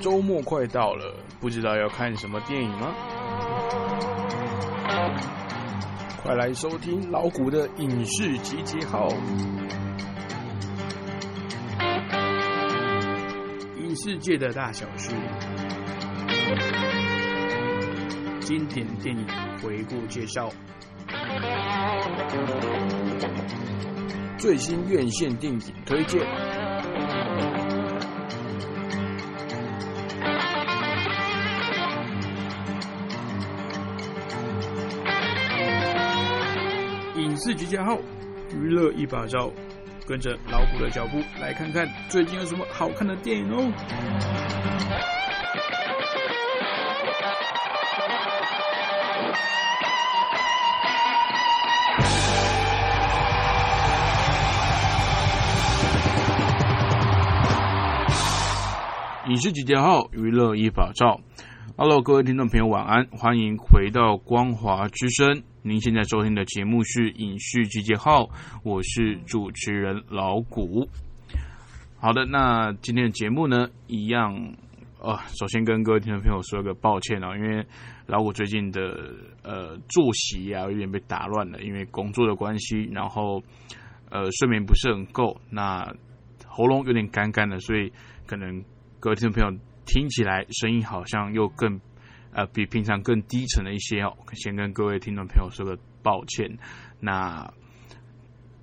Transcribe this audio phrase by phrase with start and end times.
[0.00, 2.94] 周末快到了，不知道要看什么电影吗？
[6.28, 9.08] 快来收听老谷的影视集结号，
[13.78, 15.10] 影视界的大小事，
[18.40, 19.26] 经典电影
[19.62, 20.50] 回顾介绍，
[24.36, 26.20] 最新院线电影推荐。
[37.68, 37.98] 影视集结号，
[38.54, 39.50] 娱乐一把照，
[40.06, 43.70] 跟着老虎的脚步来看看最近有什么好看的电影哦。
[59.28, 61.20] 影视集结号，娱乐一把照。
[61.80, 65.44] Hello，各位听众朋友，晚安，欢迎回到光华之声。
[65.62, 68.28] 您现在收听的节目是影视集结号，
[68.64, 70.88] 我是主持人老谷。
[72.00, 74.34] 好的，那今天的节目呢，一样
[75.00, 77.64] 啊，首先跟各位听众朋友说个抱歉哦，因为
[78.06, 83.40] 老谷最近的呃作息啊有点被打乱了，因为工作的关系，然后
[84.10, 85.94] 呃睡眠不是很够，那
[86.44, 87.92] 喉咙有点干干的，所以
[88.26, 88.64] 可能
[88.98, 91.80] 各位听众朋友听起来声音好像又更。
[92.30, 96.58] 呃，比平常更低沉了一些哦，先跟各位听众朋友说个抱歉。
[97.00, 97.50] 那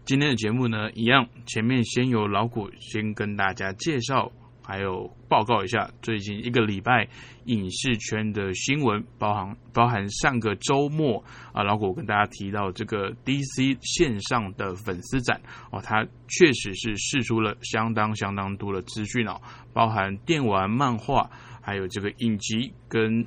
[0.05, 4.31] 今天的节目呢，一样，前面先由老谷先跟大家介绍，
[4.66, 7.08] 还有报告一下最近一个礼拜
[7.45, 15.39] 影视圈的新闻，包含包含上个周末啊，老谷跟大家提到这个 DC 线上的粉丝展
[15.71, 19.39] 哦，它确实是释出了相当相当多的资讯哦，
[19.73, 21.30] 包含电玩、漫画，
[21.61, 23.26] 还有这个影集跟。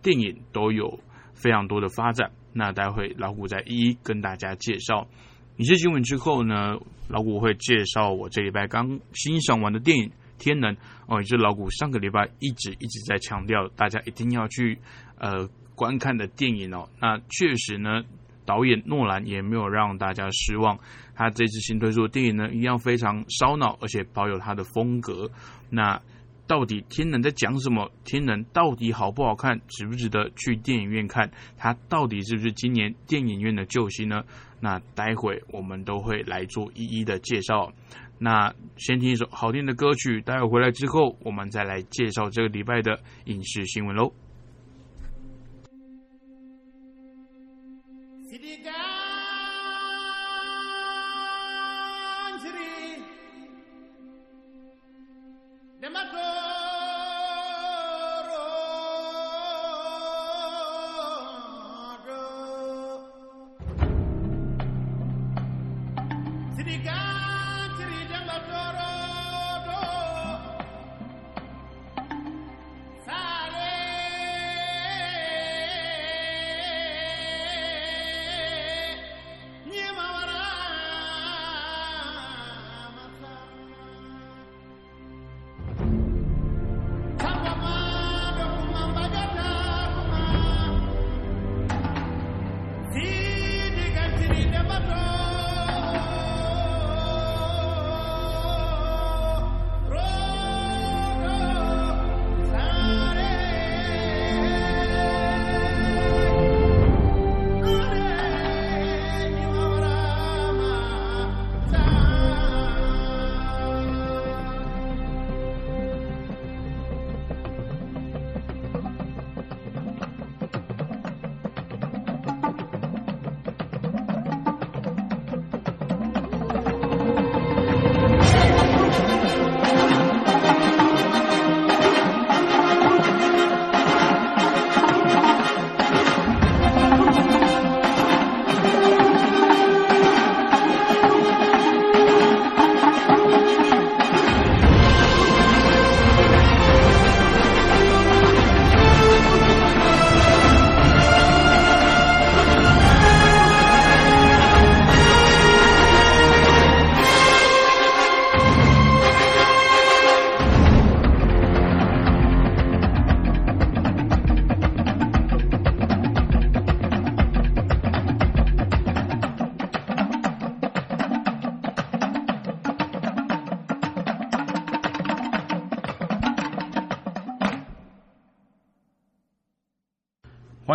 [0.00, 1.00] 电影都有
[1.34, 5.08] 非常多的发展，那待会老虎再一一跟大家介绍
[5.56, 10.08] 影视新闻之后呢，老虎会介绍我这礼拜刚欣赏完的电影
[10.38, 10.74] 《天能》
[11.06, 14.78] 哦，也是老虎上个礼拜一直一直在强调大家一定要去
[15.18, 16.88] 呃观看的电影哦。
[17.00, 18.02] 那确实呢，
[18.44, 20.78] 导演诺兰也没有让大家失望，
[21.14, 25.30] 他这次新推出的电影呢，一样非常烧脑，而且保有他的风格。
[25.70, 26.00] 那
[26.46, 27.90] 到底天能在讲什么？
[28.04, 29.60] 天能到底好不好看？
[29.68, 31.30] 值不值得去电影院看？
[31.58, 34.24] 它到底是不是今年电影院的救星呢？
[34.60, 37.70] 那待会我们都会来做一一的介绍。
[38.18, 44.12] 那先听一首好听的歌曲，待会回来之后，我们再来介绍这个礼拜的影视新闻喽。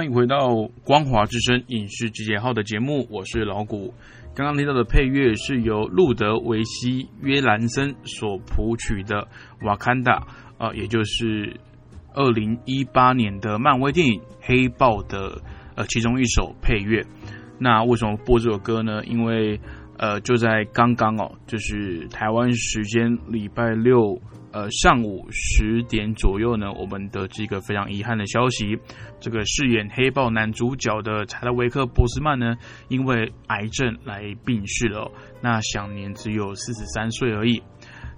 [0.03, 3.93] 欢迎回到光华之声影视集结号的节目，我是老谷。
[4.35, 9.21] 刚刚听到的配乐是由路德维希约兰森所谱曲的
[9.65, 10.19] 《瓦坎达》
[10.57, 11.57] 啊，也就是
[12.13, 15.41] 二零一八年的漫威电影《黑豹》的
[15.77, 17.01] 呃其中一首配乐。
[17.57, 19.05] 那为什么播这首歌呢？
[19.05, 19.57] 因为
[19.97, 24.21] 呃就在刚刚哦，就是台湾时间礼拜六。
[24.53, 28.77] 呃，上午十点左右呢，我们得知一个非常遗憾的消息，
[29.19, 32.55] 这个饰演黑豹男主角的查德维克·波斯曼呢，
[32.87, 35.11] 因为癌症来病逝了，
[35.41, 37.63] 那享年只有四十三岁而已。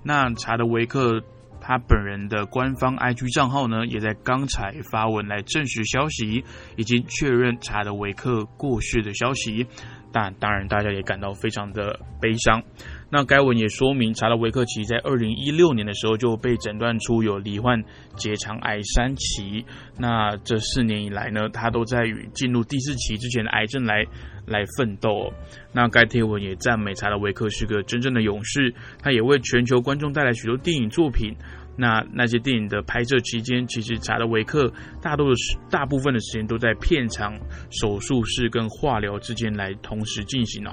[0.04, 1.24] 那查德维克
[1.62, 6.44] 他本人的官方 IG 账号呢，也在刚才发文来证实消息，
[6.76, 9.66] 已经确认查德维克过世的消息。
[10.12, 12.64] 但当然，大家也感到非常的悲伤。
[13.10, 17.82] 那该文也说明，查德维克奇在二零一六年的时候就被诊断出有罹患
[18.16, 19.64] 结肠癌三期。
[19.98, 24.04] 那这四年以来呢，他都在与进入第四期之前的癌症来
[24.46, 25.32] 来奋斗。
[25.72, 31.36] 那该贴文也赞美查德维克是个真正的勇士，他也为全球观众带来许多电影作品。
[31.78, 34.72] 那那些电影的拍摄期间，其实查德维克
[35.02, 37.38] 大多的时大部分的时间都在片场、
[37.70, 40.72] 手术室跟化疗之间来同时进行哦。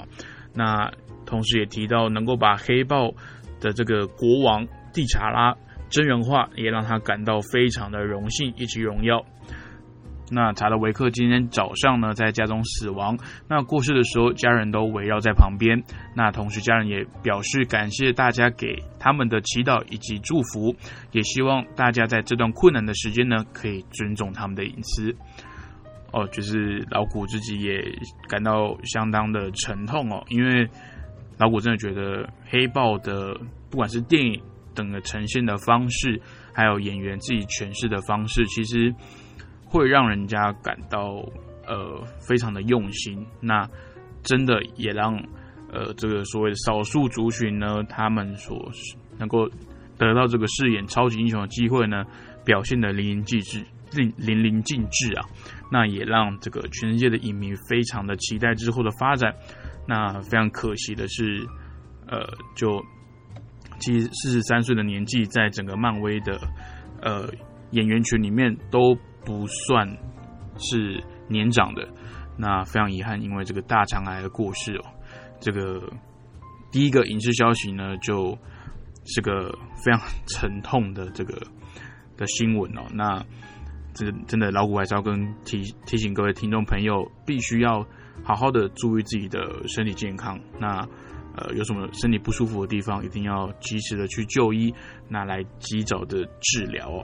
[0.55, 0.91] 那
[1.25, 3.11] 同时也提到，能够把黑豹
[3.61, 5.55] 的这个国王蒂查拉
[5.89, 9.25] 真人化，也让他感到非常的荣幸以及荣耀。
[10.35, 13.19] 那查德维克今天早上呢，在家中死亡。
[13.49, 15.83] 那过世的时候，家人都围绕在旁边。
[16.17, 20.75] 那同时，家人也表示感谢大家给他们的祈祷以及祝福，
[21.11, 25.15] 也希望大家在这段困难的时间呢，可以尊重他们的隐私。
[26.13, 27.83] 哦，就是老古自己也
[28.29, 30.69] 感到相当的沉痛哦，因为
[31.39, 33.35] 老古真的觉得黑豹的
[33.71, 34.41] 不管是电影
[34.75, 36.21] 等的呈现的方式，
[36.53, 38.95] 还有演员自己诠释的方式，其实。
[39.65, 41.15] 会让人家感到
[41.67, 43.67] 呃非常的用心，那
[44.23, 45.17] 真的也让
[45.73, 48.71] 呃这个所谓的少数族群呢，他们所
[49.19, 49.49] 能够
[49.97, 52.05] 得到这个饰演超级英雄的机会呢，
[52.45, 55.25] 表现的淋漓尽致，淋淋漓尽致啊！
[55.73, 59.35] 那也让这个全世界的影迷非常的期待之后的发展。
[59.89, 61.45] 那非常可惜的是，
[62.07, 62.85] 呃，就
[63.81, 66.39] 其实四十三岁的年纪，在整个漫威的
[67.01, 67.33] 呃
[67.71, 68.95] 演员群里面都。
[69.25, 69.87] 不算
[70.59, 71.89] 是年长的，
[72.37, 74.85] 那非常遗憾，因为这个大肠癌的过世哦。
[75.39, 75.81] 这个
[76.73, 78.37] 第一个影视消息呢，就
[79.05, 81.41] 是个非常沉痛的这个
[82.17, 82.83] 的新闻哦。
[82.93, 83.25] 那
[83.95, 87.87] 这个真的老虎还是要跟提提醒各位听众朋友，必须要
[88.23, 90.39] 好好的注意自己的身体健康。
[90.59, 90.87] 那
[91.35, 94.73] 呃，有什么身体不舒服的地方，一定要及时的去就医，
[95.09, 97.03] 那来及早的治疗。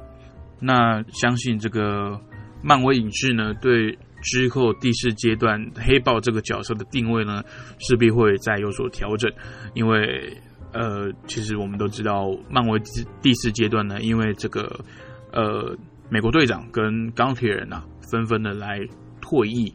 [0.61, 2.21] 那相信这个
[2.63, 7.43] 漫威影视呢，对之后第四阶段黑豹这个角色的定位呢，
[7.79, 9.33] 势必会再有所调整。
[9.75, 10.37] 因为
[10.75, 12.79] 呃，其实我们都知道，漫威
[13.23, 14.85] 第四阶段呢，因为这个
[15.33, 15.75] 呃，
[16.11, 18.81] 美国队长跟钢铁人啊，纷纷的来
[19.21, 19.75] 退役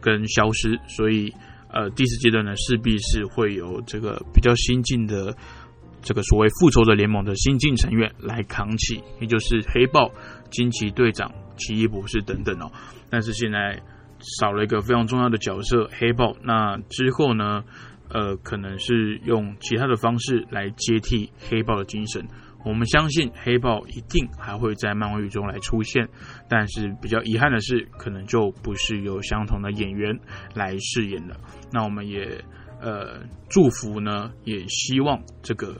[0.00, 1.32] 跟消失，所以
[1.72, 5.36] 呃，第四阶段呢，势必是会有这个比较新进的。
[6.02, 10.10] 这个所谓复仇者联盟的新晋成员来扛起，也就是黑豹、
[10.50, 12.72] 惊奇队长、奇异博士等等哦。
[13.10, 13.78] 但是现在
[14.40, 16.34] 少了一个非常重要的角色——黑豹。
[16.42, 17.64] 那之后呢？
[18.12, 22.26] 呃，可能是用其他的方式来接替黑豹的精神。
[22.64, 26.08] 我们相信黑豹一定还会在漫威宇宙来出现，
[26.48, 30.18] 但是比较遗憾的是，可能就不是由相同的演员
[30.54, 31.36] 来饰演了。
[31.72, 32.42] 那我们也
[32.80, 35.76] 呃祝福呢，也希望这个。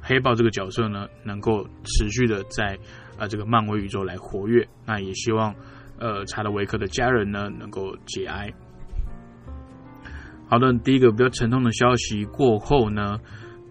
[0.00, 2.78] 黑豹这个角色呢，能够持续的在
[3.18, 4.66] 呃这个漫威宇宙来活跃。
[4.86, 5.52] 那也希望
[5.98, 8.48] 呃查德维克的家人呢能够节哀。
[10.48, 13.18] 好的，第一个比较沉痛的消息过后呢，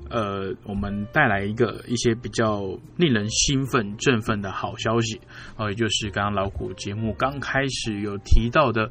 [0.10, 2.64] 呃，我们带来一个一些比较
[2.98, 5.20] 令人兴奋、振奋的好消息
[5.56, 8.90] 哦，也就是刚刚老虎节目刚开始有提到的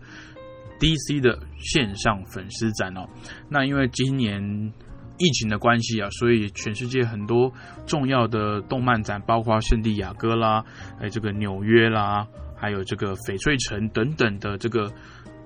[0.78, 3.06] DC 的线上粉丝展哦。
[3.48, 4.72] 那因为今年。
[5.18, 7.50] 疫情的关系啊，所以全世界很多
[7.86, 10.62] 重要的动漫展，包括圣地亚哥啦，
[11.00, 14.92] 哎，这个纽约啦，还有这个翡翠城等等的这个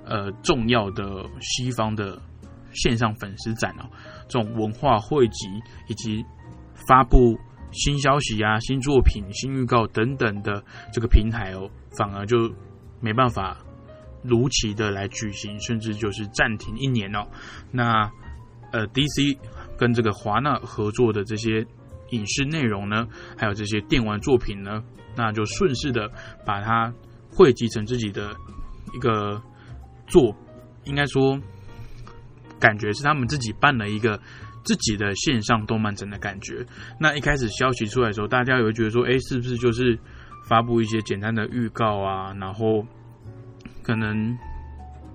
[0.05, 2.21] 呃重要的西方的
[2.73, 3.89] 线上粉丝展哦，
[4.29, 5.49] 这种文化汇集
[5.89, 6.25] 以及
[6.89, 7.39] 发布
[7.73, 10.63] 新消息啊、新作品、新预告等等的
[10.93, 12.53] 这个平台哦，反而就
[13.01, 13.59] 没办法
[14.23, 17.27] 如期的来举行，甚至就是暂停一年哦。
[17.71, 18.11] 那
[18.73, 19.39] 呃，DC。
[19.81, 21.67] 跟这个华纳合作的这些
[22.11, 24.85] 影视内容呢，还有这些电玩作品呢，
[25.17, 26.07] 那就顺势的
[26.45, 26.93] 把它
[27.31, 28.37] 汇集成自己的
[28.95, 29.41] 一个
[30.07, 30.37] 做，
[30.85, 31.41] 应该说
[32.61, 34.21] 感觉是他们自己办了一个
[34.63, 36.65] 自己的线上动漫展的感觉。
[36.99, 39.99] 那一开始消息出来的时候，大家也会觉得说，哎，是不是就是
[40.47, 42.87] 发布一些简单的预告啊，然后
[43.83, 44.37] 可能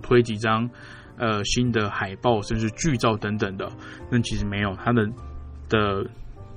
[0.01, 0.69] 推几张
[1.17, 3.71] 呃新的海报，甚至剧照等等的。
[4.09, 5.07] 那其实没有，他的
[5.69, 6.09] 的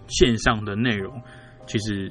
[0.08, 1.22] 线上的内容
[1.66, 2.10] 其实。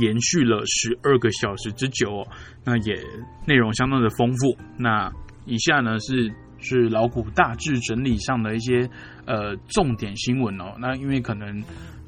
[0.00, 2.26] 延续了十二个小时之久，哦
[2.64, 2.98] 那也
[3.46, 4.56] 内容相当的丰富。
[4.78, 5.12] 那
[5.44, 6.32] 以下呢是
[6.62, 8.88] 是老谷大致整理上的一些
[9.26, 10.74] 呃重点新闻哦。
[10.78, 11.62] 那因为可能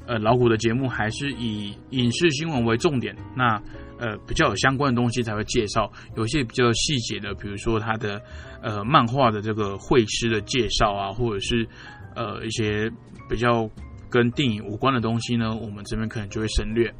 [0.06, 3.60] 呃老谷的节目还是以影视新闻为重点，那
[3.98, 5.90] 呃比较有相关的东西才会介绍。
[6.16, 8.20] 有一些比较细节的，比如说他的
[8.62, 11.66] 呃漫画的这个绘师的介绍啊，或者是
[12.14, 12.90] 呃一些
[13.28, 13.68] 比较
[14.08, 16.92] 跟电影无关的东西呢，我们这边可能就会省略。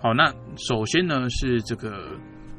[0.00, 2.12] 好，那首先呢是这个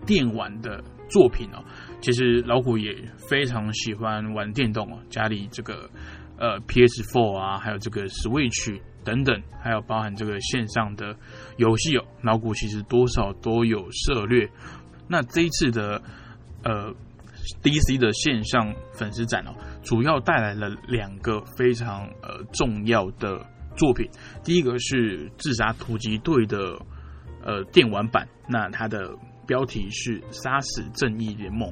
[0.05, 1.63] 电玩的作品哦。
[2.01, 2.95] 其实老虎也
[3.29, 5.89] 非常喜欢玩电动哦，家里这个
[6.37, 11.15] 呃 PS4 啊，还有这个 Switch 等等，还有包含这个线上的
[11.57, 14.49] 游戏哦，老虎其实多少都有涉猎。
[15.07, 16.01] 那这一次的
[16.63, 16.93] 呃
[17.61, 19.53] DC 的线上粉丝展哦，
[19.83, 24.09] 主要带来了两个非常呃重要的作品，
[24.43, 26.79] 第一个是自杀突击队的。
[27.41, 29.15] 呃，电玩版，那它的
[29.49, 31.67] 标题是《杀死正义联盟》。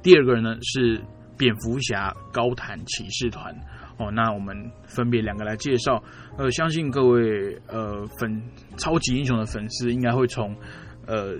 [0.00, 0.96] 第二个人呢是
[1.36, 3.52] 《蝙蝠侠高谈骑士团》
[3.98, 4.12] 哦。
[4.12, 6.00] 那我们分别两个来介绍。
[6.38, 8.40] 呃，相信各位呃粉
[8.76, 10.54] 超级英雄的粉丝应该会从
[11.04, 11.34] 呃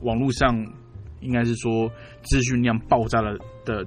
[0.00, 0.56] 网络上
[1.20, 1.90] 应该是说
[2.22, 3.84] 资讯量爆炸了的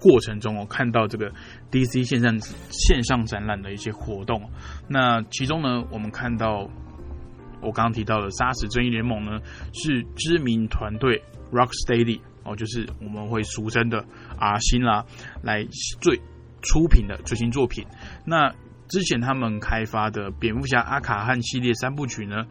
[0.00, 1.30] 过程中我，看到这个
[1.70, 2.38] DC 线上
[2.70, 4.42] 线上展览的一些活动。
[4.88, 6.66] 那其中呢，我们看到。
[7.60, 9.40] 我刚刚提到的《杀死正义联盟》呢，
[9.72, 14.04] 是知名团队 Rocksteady 哦，就是我们会俗称的
[14.38, 15.04] 阿星啦，
[15.42, 15.64] 来
[16.00, 16.20] 最
[16.62, 17.86] 出品的最新作品。
[18.24, 18.50] 那
[18.88, 22.44] 之前他们开发的蝙蝠侠阿卡汉系列三部曲呢？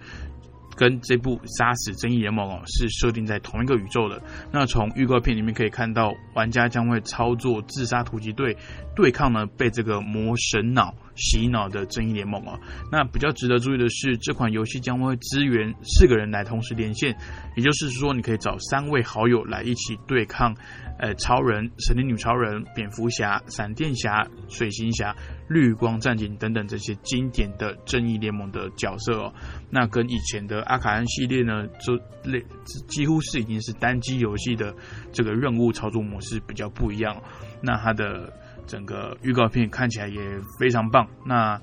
[0.80, 4.22] 跟这部《杀死正义联盟》哦是设定在同一个宇宙的。
[4.50, 8.56] 那从预告片里面可以看到，玩家将会操作自杀突击队
[8.96, 12.58] 对抗呢被这个魔神脑洗脑的正义联盟哦。
[12.90, 17.14] 那比较值得注意的是，这款游戏将会支援四个人来同时连线，
[17.58, 20.56] 也就是说，你可以找三位好友来一起对抗。
[21.00, 25.16] 呃，超人、神力女超人、蝙蝠侠、闪电侠、水行侠、
[25.48, 29.34] 绿光战警等等这些经典的正义联盟的角色哦，
[29.70, 31.96] 那跟以前的阿卡恩系列呢，就
[32.30, 32.44] 类
[32.90, 34.76] 几乎是已经是单机游戏的
[35.14, 37.16] 这个任务操作模式比较不一样。
[37.62, 38.34] 那它的
[38.68, 40.20] 整个预告片看起来也
[40.60, 41.08] 非常棒。
[41.26, 41.58] 那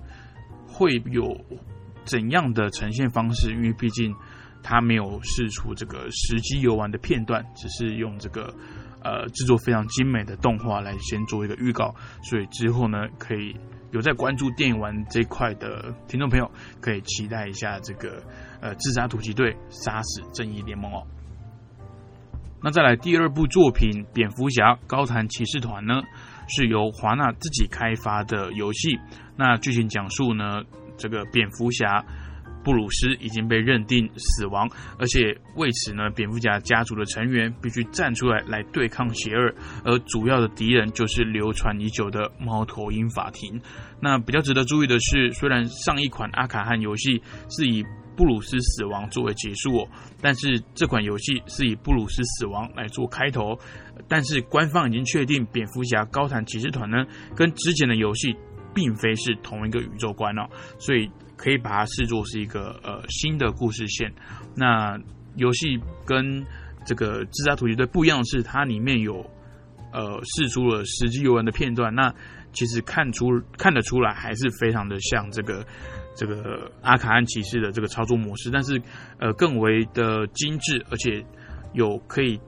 [0.67, 1.39] 会有
[2.05, 3.51] 怎样的呈现方式？
[3.53, 4.15] 因为毕竟
[4.63, 8.55] 它没有试出这个实际游玩的片段，只是用这个。
[9.07, 11.95] 呃，制作非常精美的动画来先做一个预告，
[12.25, 13.55] 所以之后呢，可以
[13.93, 18.21] 有在关注电影玩这块的听众朋友，可以期待一下这个
[18.61, 21.07] 呃自杀突击队杀死正义联盟哦。
[22.61, 26.03] 那再来第二部作品《蝙蝠侠高谈骑士团》呢，
[26.49, 28.99] 是由华纳自己开发的游戏，
[29.37, 30.65] 那剧情讲述呢，
[30.97, 32.05] 这个蝙蝠侠。
[32.67, 34.69] 布鲁斯已经被认定死亡，
[34.99, 39.55] 而且为此呢，蝙蝠侠家族的成员必须站出来来对抗邪恶，
[39.85, 43.61] 而主要的敌人就是流传已久的猫头鹰法庭。
[44.01, 47.85] 那比较值得注意的是，虽然上一款阿卡汉游戏是以
[48.17, 49.89] 布鲁斯死亡作为结束哦，
[50.21, 53.57] 但是这款游戏是以布鲁斯死亡来做开头。
[54.09, 57.07] 但是官方已经确定，蝙蝠侠高谈骑士团呢，
[57.37, 58.35] 跟之前的游戏
[58.75, 60.49] 并非是同一个宇宙观哦，
[60.81, 61.09] 所以。
[61.37, 64.13] 可以把它视作是一个呃新的故事线。
[64.55, 64.99] 那
[65.37, 66.45] 游戏跟
[66.87, 69.19] 这个自杀突击队不一样的是，它里面有
[69.93, 71.95] 呃试出了实际游玩的片段。
[71.95, 72.15] 那
[72.53, 73.27] 其实看出
[73.59, 75.67] 看得出来，还是非常的像这个
[76.15, 78.81] 这个阿卡安骑士的这个操作模式，但是
[79.19, 81.23] 呃更为的精致，而且
[81.75, 82.41] 有可以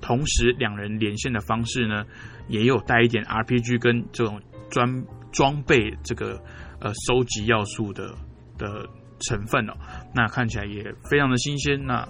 [0.00, 2.04] 同时两人连线的方式呢，
[2.48, 4.40] 也有带一点 RPG 跟这种
[4.70, 6.40] 装装备这个
[6.78, 8.14] 呃收集要素的。
[8.58, 8.86] 的
[9.20, 9.72] 成分哦，
[10.14, 11.82] 那看起来也非常的新鲜。
[11.86, 12.06] 那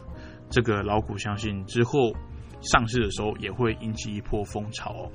[0.51, 2.13] 这个老股相信之后
[2.61, 5.11] 上市的时候也会引起一波风潮哦。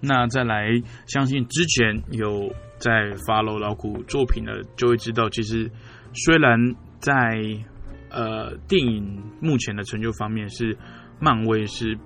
[0.00, 0.68] 那再来，
[1.06, 2.90] 相信之前有在
[3.26, 5.70] follow 老股作品的，就会知道，其实
[6.12, 6.58] 虽然
[7.00, 7.12] 在
[8.10, 10.76] 呃电影目前的成就方面是
[11.18, 11.98] 漫威是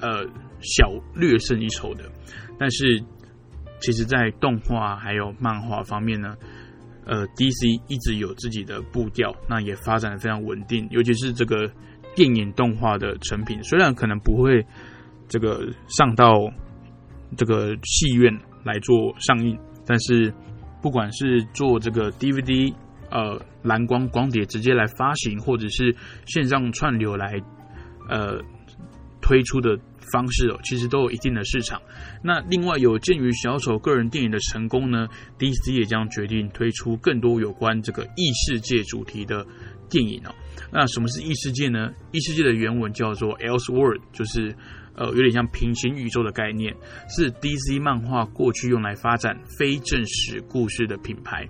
[0.00, 0.24] 呃
[0.60, 2.04] 小略胜一筹的，
[2.58, 3.00] 但是
[3.80, 6.36] 其实在动画还有漫画方面呢。
[7.06, 10.86] 呃，DC 一直有自己的步调，那也发展的非常稳定。
[10.90, 11.70] 尤其是这个
[12.14, 14.64] 电影动画的成品，虽然可能不会
[15.28, 16.32] 这个上到
[17.36, 18.32] 这个戏院
[18.64, 20.32] 来做上映，但是
[20.82, 22.72] 不管是做这个 DVD
[23.10, 25.94] 呃蓝光光碟直接来发行，或者是
[26.26, 27.40] 线上串流来
[28.08, 28.40] 呃
[29.20, 29.78] 推出的
[30.12, 31.80] 方式哦，其实都有一定的市场。
[32.22, 39.46] 那另外有鉴于小丑个人电影的成功呢，DC 也将决定推出更多有关这个异世界主题的
[39.88, 40.34] 电影哦。
[40.72, 41.90] 那什么是异世界呢？
[42.12, 44.54] 异世界的原文叫做 Else World，就是
[44.94, 46.74] 呃有点像平行宇宙的概念，
[47.08, 51.48] 是 DC 漫画过去用来发展非正史故事的品牌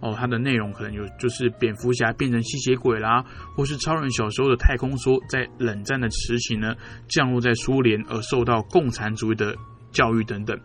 [0.00, 0.14] 哦。
[0.16, 3.24] 它的内容可能有就是蝙蝠侠变成吸血鬼啦，
[3.56, 6.74] 或是超人小时候的太空梭在冷战的时期呢
[7.08, 9.54] 降落在苏联而受到共产主义的
[9.92, 10.58] 教育等等。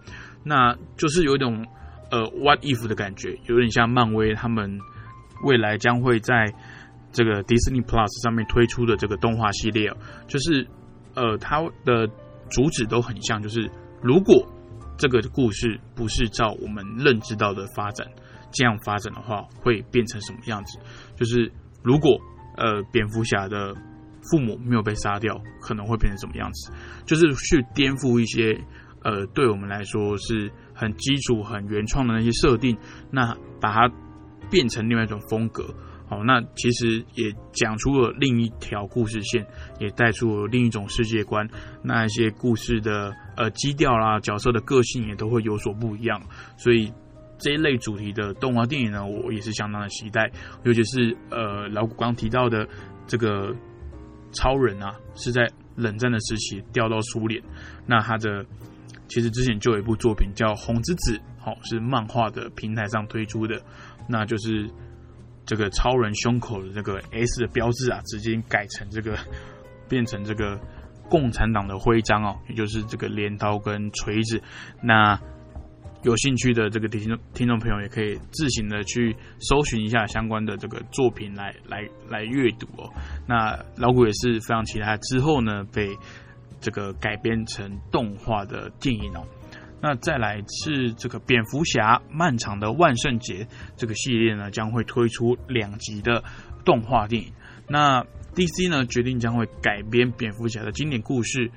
[0.43, 1.65] 那就是有一种
[2.11, 4.79] 呃 What if 的感觉，有点像漫威他们
[5.43, 6.53] 未来将会在。
[7.11, 9.89] 这个 Disney Plus 上面推出的这个动画系列，
[10.27, 10.67] 就是
[11.13, 12.05] 呃，它的
[12.49, 14.45] 主旨都很像，就是如果
[14.97, 18.05] 这个故事不是照我们认知到的发展
[18.55, 20.79] 这样发展的话，会变成什么样子？
[21.15, 21.51] 就是
[21.83, 22.17] 如果
[22.57, 23.75] 呃，蝙蝠侠的
[24.31, 26.71] 父母没有被杀掉，可能会变成什么样子？
[27.05, 28.57] 就是去颠覆一些
[29.03, 32.75] 呃，对我们来说是很基础、很原创的那些设定，
[33.11, 33.93] 那把它
[34.49, 35.65] 变成另外一种风格。
[36.07, 39.45] 好，那其实也讲出了另一条故事线，
[39.79, 41.49] 也带出了另一种世界观。
[41.83, 46.21] 那一些故事的呃基调啦，角色的个性也都会有所不一样。
[46.57, 46.93] 所以
[47.37, 50.31] 这一类主题的动画电影呢，我也是相当的期待。
[50.63, 52.67] 尤其是呃老古刚提到的
[53.07, 53.55] 这个
[54.31, 57.41] 超人啊，是在冷战的时期调到苏联。
[57.85, 58.45] 那他的
[59.07, 63.61] 其实之前就有一部作品叫《红之子》，好是漫画的平台上推出的，
[64.07, 64.69] 那就是。
[65.47, 69.15] 这个超人胸口的这个 S 的标志啊，直接改成这个，
[69.87, 70.59] 变成这个
[71.07, 74.41] 共产党的徽章哦，也就是这个镰刀跟锤子。
[74.81, 75.15] 那
[76.05, 82.87] 有兴趣的这个听众听众朋友，也可以自行的去搜寻一下相关的这个作品来来来阅读哦。
[83.27, 85.89] 那老谷也是非常期待之后呢，被
[86.61, 89.25] 这个改编成动画的电影哦。
[89.81, 96.23] 那再来是这个蝙蝠侠漫长的万圣节这个系列呢，将会推出两集的
[96.63, 97.33] 动画电影。
[97.67, 101.49] 那 DC 呢决定将会改编蝙蝠侠的经典故事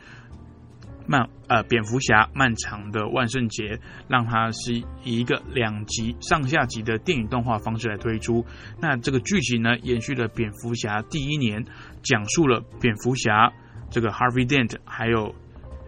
[1.09, 8.45] 漫呃蝙蝠侠漫长的万圣节，让它是以一个两集上下集的电影动画方式来推出。
[8.81, 11.65] 那这个剧情呢延续了蝙蝠侠第一年，
[12.03, 13.53] 讲述了蝙蝠侠
[13.91, 15.35] 这个 Harvey Dent 还有。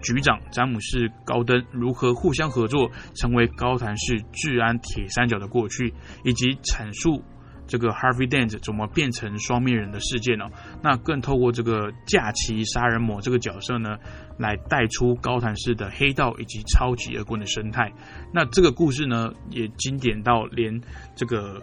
[0.03, 5.93] 局长詹姆士·高登如何互相合作，成为高谭市治安铁三角的过去，
[6.25, 7.23] 以及阐述
[7.71, 10.47] 这个 Harvey Dent 怎么变成双面人的事件呢？
[10.83, 13.97] 那更透过这个假期杀人魔这个角色呢，
[14.37, 17.93] 来带出高谭市的黑道以及超级恶棍的生态。
[18.35, 20.81] 那这个故事呢，也经典到连
[21.15, 21.63] 这个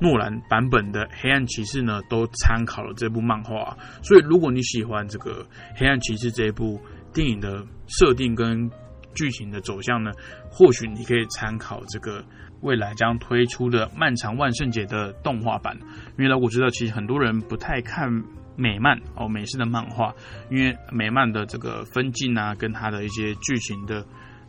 [0.00, 3.76] 诺兰版本的黑暗骑士呢，都参考了这部漫画。
[4.02, 6.80] 所以，如果你喜欢这个黑暗骑士这一部，
[7.14, 8.68] 电影的设定跟
[9.14, 10.10] 剧情的走向呢？
[10.50, 12.24] 或许你可以参考这个
[12.60, 15.76] 未来将推出的《漫长万圣节》的动画版。
[16.18, 18.08] 因为呢，我知道其实很多人不太看
[18.56, 20.12] 美漫哦，美式的漫画，
[20.50, 24.04] 因为美漫的这个分镜啊，跟它的一些剧情的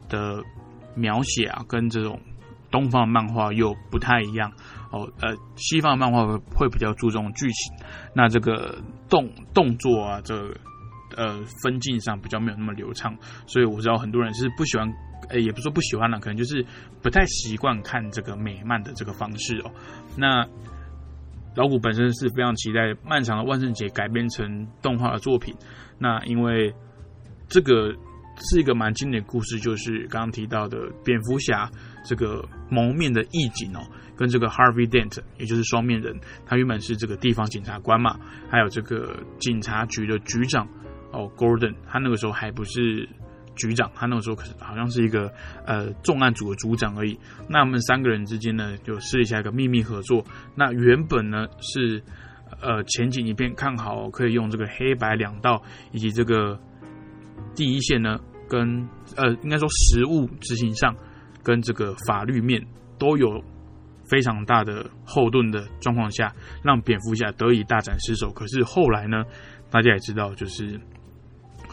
[0.08, 0.44] 的
[0.96, 2.20] 描写啊，跟这种
[2.72, 4.52] 东方漫画又不太一样
[4.92, 5.12] 哦。
[5.22, 8.78] 呃，西方漫画会比较注重剧情，那这个
[9.10, 10.52] 动动作啊，这。
[11.20, 13.14] 呃，分镜上比较没有那么流畅，
[13.46, 14.90] 所以我知道很多人是不喜欢，
[15.28, 16.66] 呃，也不说不喜欢了，可能就是
[17.02, 19.72] 不太习惯看这个美漫的这个方式哦。
[20.16, 20.48] 那
[21.58, 25.54] 老谷本身是非常期待漫长的万圣节改编成动画的作品，
[25.98, 26.74] 那因为
[27.50, 27.94] 这个
[28.38, 31.70] 是一个蛮经典故事，就是刚刚提到的蝙蝠侠
[32.06, 33.82] 这个蒙面的义警哦，
[34.16, 38.18] 跟这个 Harvey Dent，也就是双面人，他原本是这个地方检察官嘛，
[38.50, 40.66] 还有这个警察局的局长。
[41.12, 43.08] 哦，Gordon，他那个时候还不是
[43.56, 45.32] 局长，他那个时候可是好像是一个
[45.66, 47.20] 呃重案组的组长而已。
[47.50, 50.24] 那我们三个人之间呢，就试一下一个秘密合作。
[50.56, 52.02] 那原本呢是
[52.62, 56.60] 呃前景一片看好，可以用这个黑白两道以及这个
[57.56, 60.96] 第一线呢，跟呃应该说实物执行上
[61.44, 62.64] 跟这个法律面
[62.98, 63.44] 都有
[64.10, 68.32] 非常大的后盾的状况下，让蝙蝠侠得以大展身手。
[68.32, 69.24] 可是后来呢，
[69.70, 70.80] 大家也知道，就是。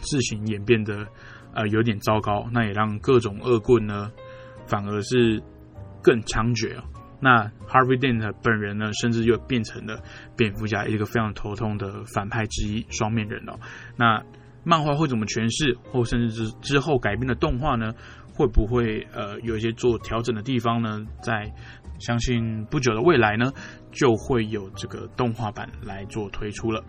[0.02, 1.06] 事情演变得
[1.54, 4.10] 呃有点糟糕，那也让各种恶棍呢
[4.66, 5.42] 反而是
[6.02, 6.84] 更猖獗哦。
[7.20, 10.02] 那 Harvey Dent 本人呢，甚至又变成了
[10.36, 13.58] 蝙蝠侠一个非常头痛的反派之一，双面人哦。
[13.96, 14.22] 那
[14.64, 17.94] 漫画会怎么诠释，或甚至之之后改编的动画呢？
[18.34, 21.00] 会不会呃有一些做调整的地方呢？
[21.22, 21.50] 在
[21.98, 23.50] 相信不久的未来呢，
[23.90, 26.84] 就会有这个动画版来做推出了。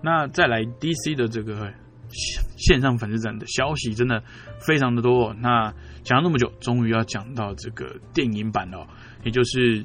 [0.00, 1.72] 那再来 DC 的这个
[2.56, 4.22] 线上粉丝展的消息真的
[4.60, 5.34] 非常的多。
[5.40, 5.72] 那
[6.02, 8.86] 讲了那么久，终于要讲到这个电影版了，
[9.24, 9.84] 也就是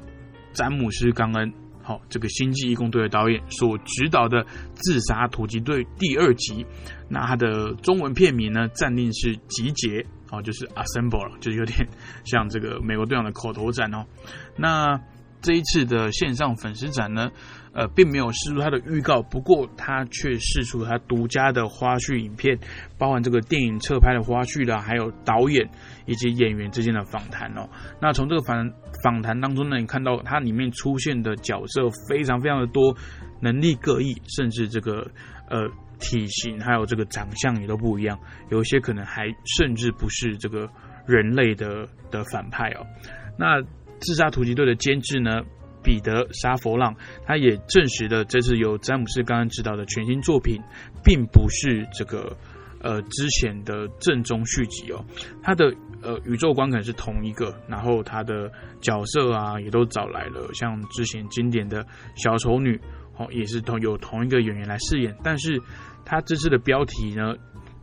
[0.52, 1.52] 詹姆斯·冈恩。
[1.82, 6.66] 好，这个星际义工队的导演所指导的《自杀突击队》第二集，
[7.08, 11.88] 那它的中文片名呢，暂定是集结，哦，就是 Assemble，就有点
[12.24, 14.04] 像这个美国队长的口头战哦。
[14.54, 15.00] 那
[15.40, 17.30] 这一次的线上粉丝展呢？
[17.78, 22.58] 呃，并没有试出它的预告，不过它却试出它独家的花絮影片，
[22.98, 25.64] 包含这个电影侧拍的花絮啦，还有导演
[26.04, 27.68] 以及演员之间的访谈哦。
[28.02, 28.68] 那从这个访
[29.04, 32.92] 访谈当中呢，你看到它里面出现的角色非常非常的多，
[33.40, 35.08] 能力各异，甚至这个
[35.48, 35.68] 呃
[36.00, 38.18] 体型还有这个长相也都不一样，
[38.50, 40.68] 有一些可能还甚至不是这个
[41.06, 42.84] 人类的的反派哦。
[43.38, 43.62] 那
[44.00, 45.42] 自杀突击队的监制呢？
[45.88, 50.60] 彼得·沙佛朗，他也证实了这次由詹姆斯·刚刚执导的全新作品，
[51.02, 52.36] 并不是这个
[52.82, 55.02] 呃之前的正宗续集哦。
[55.42, 55.72] 他的
[56.02, 61.82] 呃宇宙观可能是同一个，然后他的角色啊也都找来了，像之前经典的
[62.16, 62.78] 小丑女
[63.16, 65.16] 哦，也是同有同一个演员来饰演。
[65.24, 65.58] 但是
[66.04, 67.34] 他这次的标题呢，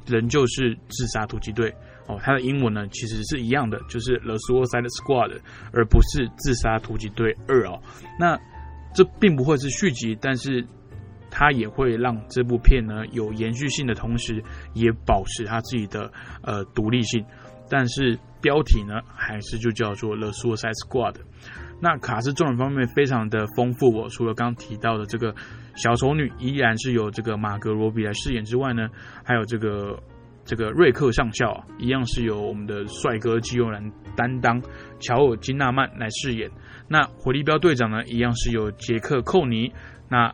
[0.05, 1.73] 仍旧是自杀突击队。
[2.07, 5.39] 哦，它的英文呢其实是一样的，就是 The Suicide Squad，
[5.73, 7.81] 而不是自杀突击队二哦。
[8.19, 8.39] 那
[8.93, 10.63] 这并不会是续集，但是
[11.31, 16.11] 它也会让这部片呢有延续性的同时，也保持它自己的
[16.43, 17.25] 呃独立性。
[17.67, 21.15] 但是标题呢还是就叫做 The Suicide Squad。
[21.81, 25.33] 那卡斯众人方面非常的丰富哦，除了刚提到的这个
[25.75, 28.89] 小丑女依然是由这个马格罗比来饰演之外呢，
[29.23, 29.99] 还有这个。
[30.45, 34.61] 这个瑞克上校，一样是由我们的帅哥肌肉男担当
[34.99, 36.49] 乔尔金纳曼来饰演。
[36.87, 39.73] 那火力标队长呢，一样是由杰克寇尼。
[40.07, 40.31] 那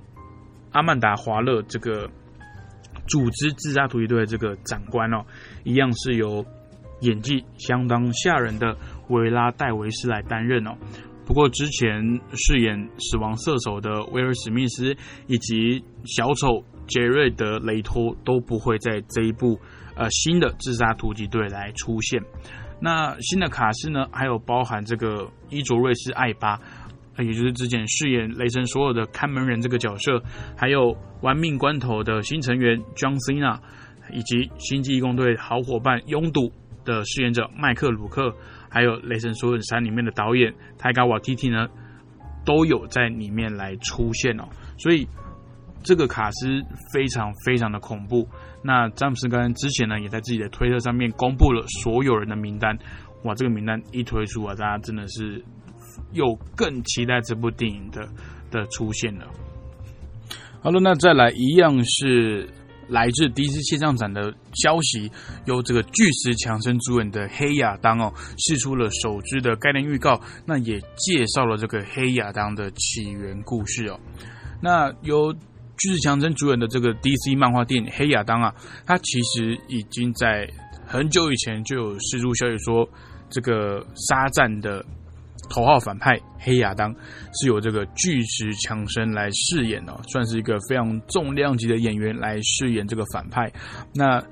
[0.73, 2.09] 阿曼达华勒这个
[3.07, 5.23] 组织自杀突击队的这个长官哦，
[5.63, 6.45] 一样是由
[6.99, 8.75] 演技相当吓人的
[9.07, 10.71] 维拉戴维斯来担任哦。
[11.25, 14.93] 不过之前饰演死亡射手的威尔史密斯
[15.27, 19.57] 以及小丑杰瑞德雷托都不会在这一部。
[20.01, 22.19] 呃，新的自杀突击队来出现。
[22.79, 26.59] 那新的卡斯呢，还有包含这个伊卓瑞斯艾巴，
[27.19, 30.19] 也就是之前饰演雷神所有的看门人这个角色，
[30.57, 33.59] 还有玩命关头的新成员 John Cena，
[34.11, 36.51] 以及星际义工队好伙伴拥堵
[36.83, 38.35] 的饰演者麦克鲁克，
[38.71, 41.67] 还有雷神所有山里面的导演泰嘎瓦蒂蒂呢，
[42.43, 44.45] 都有在里面来出现哦。
[44.79, 45.07] 所以
[45.83, 46.59] 这个卡斯
[46.91, 48.27] 非常非常的恐怖。
[48.63, 52.77] 那詹姆斯·跟之前呢，也在自己的推特上面公布了所有人的名单。
[53.23, 55.43] 哇，这个名单一推出啊，大家真的是
[56.13, 58.07] 又更期待这部电影的
[58.49, 59.27] 的出现了。
[60.61, 62.47] 好了，那再来一样是
[62.87, 65.11] 来自第一次线上展的消息，
[65.45, 73.99] 由这个巨石强森主演的《黑亚当》哦，释出了首支的概念预告，那也介绍了这个黑亚当的起源故事哦。
[74.61, 75.33] 那由
[75.81, 78.53] 巨石强森主演的这个 DC 漫画电影《黑亚当》啊，
[78.85, 80.47] 他其实已经在
[80.85, 82.87] 很久以前就有释出消息说，
[83.31, 84.85] 这个沙赞的
[85.49, 86.93] 头号反派黑亚当
[87.33, 93.51] 是由这个巨石强森来饰演的，算是一个非常重量级的演员来饰演这个反派。
[93.91, 94.23] 那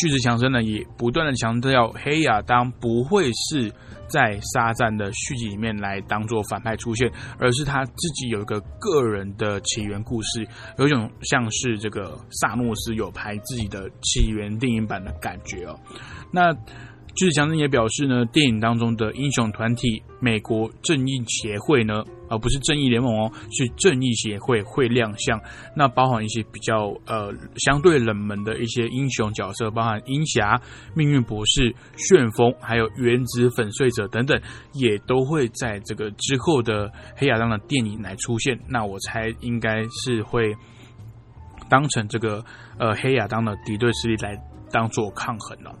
[0.00, 3.70] 巨石强森呢，也不断的强调黑亚当不会是。
[4.12, 7.08] 在沙赞的续集里面来当做反派出现，
[7.38, 10.44] 而是他自己有一个个人的起源故事，
[10.78, 15.78] 有一种像是这个萨诺斯有拍自己的起源电影版的感觉哦。
[16.32, 16.52] 那。
[17.16, 25.38] 巨石强森也表示呢，电影当中的英雄团体美国正义协会呢，而不是正义联盟哦，是正义协会会亮相。
[25.76, 30.58] 那包含一些比较呃相对冷门的一些英雄角色，包含鹰侠、
[30.94, 34.40] 命运博士、旋风，还有原子粉碎者等等，
[34.72, 38.58] 也都会在这个之后的黑亚当的电影来出现。
[38.68, 40.54] 那我猜应该是会
[41.68, 42.44] 当成这个
[42.78, 44.40] 呃黑亚当的敌对势力来
[44.70, 45.74] 当做抗衡了。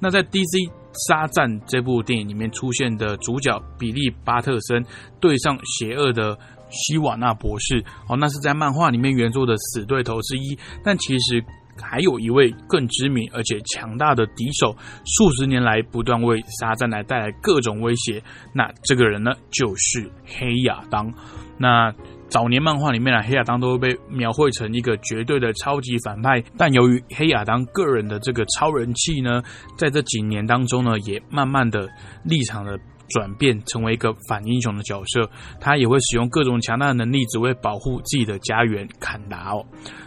[0.00, 0.70] 那在 DC
[1.08, 4.84] 沙战这部电影里面出现的主角比利巴特森
[5.20, 6.38] 对上邪恶的
[6.70, 10.58] 希瓦纳博士，哦，那是在漫画里面原作的死对头之一。
[10.82, 11.44] 但其实
[11.80, 18.22] 还有一位更知名而且强大的敌手，数十年来不断为沙赞来带来各种威胁。
[18.52, 21.12] 那这个人呢，就是黑亚当。
[21.58, 21.92] 那
[22.28, 26.42] 早年漫画里面啊，黑亚当都会被描绘成一个绝对的超级反派。
[26.56, 29.42] 但由于黑亚当个人的这个超人气呢，
[29.78, 31.88] 在这几年当中呢，也慢慢的
[32.24, 32.78] 立场的。
[33.08, 35.28] 转变成为一个反英雄的角色，
[35.60, 39.64] 他也会使用各种强大的能力，只为保护自己的家园坎达哦。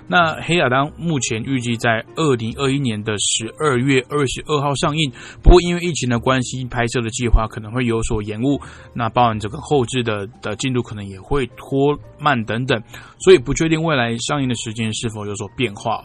[0.07, 5.12] 那黑亚当目前预计在二零二一年的十二月二十二号上映，
[5.43, 8.59] 不过因为疫情的关系，拍摄的计划可能会有所延误，
[8.93, 12.81] 那包含这个后置的的进度可能也会拖慢等等，
[13.19, 16.03] 所以不确定未来上映的时间是否有所变化。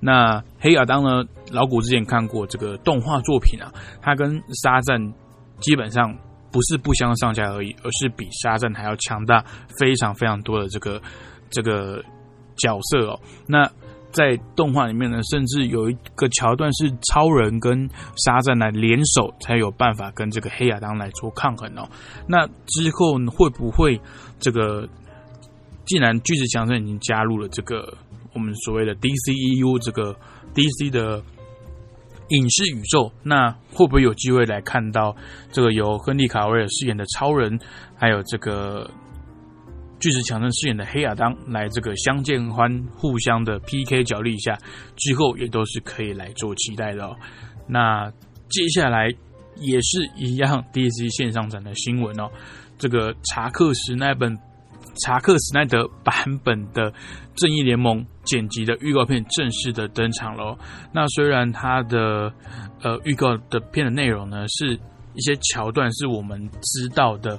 [0.00, 1.24] 那黑亚当呢？
[1.50, 5.12] 老古之前看过这个动画作品啊，他跟沙赞
[5.58, 6.16] 基本上。
[6.52, 9.44] 不是不相上下而已，而是比沙赞还要强大
[9.78, 11.00] 非常非常多的这个
[11.50, 12.02] 这个
[12.56, 13.20] 角色哦。
[13.46, 13.70] 那
[14.10, 21.88] 在动画里面呢，甚至有一个桥段是超人跟沙赞来联手，才有办法跟这个黑亚当来做抗衡哦。
[22.26, 24.00] 那之后会不会
[24.38, 24.88] 这个？
[25.86, 27.96] 既然巨石强森已经加入了这个
[28.32, 30.14] 我们所谓的 DCEU 这个
[30.54, 31.22] DC 的。
[32.30, 35.14] 影视宇宙，那会不会有机会来看到
[35.52, 37.58] 这个由亨利卡维尔饰演的超人，
[37.96, 38.90] 还有这个
[40.00, 44.58] 巨石强森饰演的黑亚当来这个相见欢，互相的 PK 角力一下，
[44.96, 47.06] 之后也都是可以来做期待的。
[47.06, 47.16] 哦
[47.66, 48.10] 那
[48.48, 49.08] 接下来
[49.56, 52.28] 也是一样 DC 线上展的新闻哦，
[52.78, 54.38] 这个查克史奈本。
[55.04, 56.12] 查克·史奈德版
[56.42, 56.90] 本的
[57.36, 60.56] 《正义联盟》剪辑的预告片正式的登场了。
[60.94, 62.32] 那虽然它的
[62.80, 64.74] 呃预告的片的内容呢，是
[65.14, 67.36] 一些桥段是我们知道的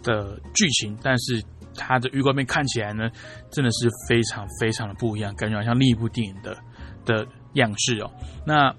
[0.00, 1.42] 的剧情，但是
[1.74, 3.10] 它的预告片看起来呢，
[3.50, 6.56] 真的是非常非常的不一样，感觉好像另一部电影的
[7.04, 8.08] 的样式哦。
[8.46, 8.70] 那《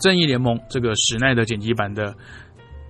[0.00, 2.14] 正义联盟》这个史奈德剪辑版的。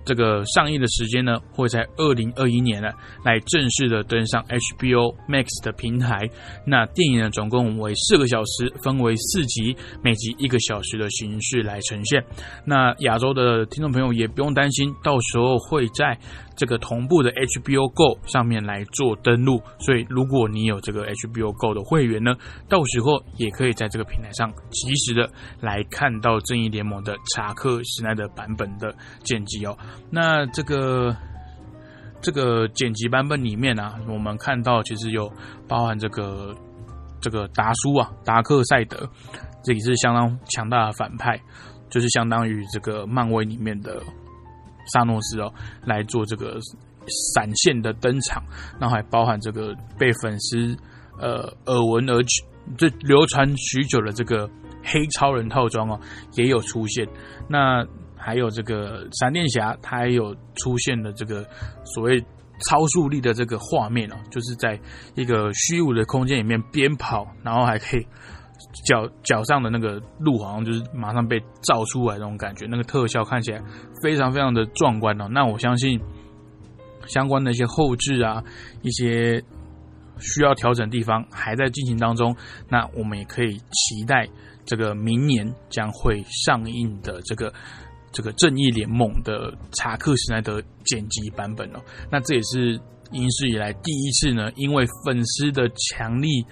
[0.05, 2.89] 这个上映的时间呢，会在二零二一年呢，
[3.23, 6.29] 来正式的登上 HBO Max 的平台。
[6.65, 12.23] 那电影呢，总共为四个小时，分为四集，每集一个小时的形式来呈现。
[12.65, 16.17] 那亚洲的听众朋友也不用担心，到时候会在。
[16.55, 22.33] 这个同步的 HBO Go 上面来做登录，所以如果你有这个 HBO Go 的会员呢，
[22.69, 29.77] 到时候也可以在这个平台上及时的来看到正义联盟的查克·史奈德版本的剪辑哦。
[30.09, 31.13] 那这个
[32.21, 35.31] 这个剪辑版本里面啊，我们看到其实有
[35.67, 36.55] 包含这个
[37.21, 39.09] 这个达叔啊，达克赛德，
[39.61, 41.37] 这也是相当强大的反派，
[41.89, 44.01] 就是相当于这个漫威里面的。
[44.93, 45.51] 萨诺斯哦，
[45.85, 46.59] 来做这个
[47.33, 48.43] 闪现的登场，
[48.79, 50.75] 然后还包含这个被粉丝
[51.19, 52.21] 呃耳闻而
[52.77, 54.49] 这流传许久的这个
[54.83, 55.99] 黑超人套装哦，
[56.33, 57.07] 也有出现。
[57.47, 57.85] 那
[58.17, 61.47] 还有这个闪电侠，他也有出现的这个
[61.83, 62.19] 所谓
[62.67, 64.79] 超速力的这个画面哦，就是在
[65.13, 68.07] 一个虚无的空间里面边跑，然后还可以。
[68.83, 73.61] 脚脚上的那个路好像就是马上被照出来那种感觉，那个特效看起来
[74.03, 75.27] 非常非常的壮观哦。
[75.29, 75.99] 那我相信
[77.07, 78.43] 相关的一些后置啊，
[78.81, 79.41] 一些
[80.19, 82.35] 需要调整地方还在进行当中。
[82.69, 84.27] 那我们也可以期待
[84.65, 87.53] 这个明年将会上映的这个
[88.11, 91.79] 这个正义联盟的查克史奈德剪辑版本哦。
[92.11, 92.79] 那这也是
[93.11, 96.45] 影史以来第一次呢，因为粉丝的强力。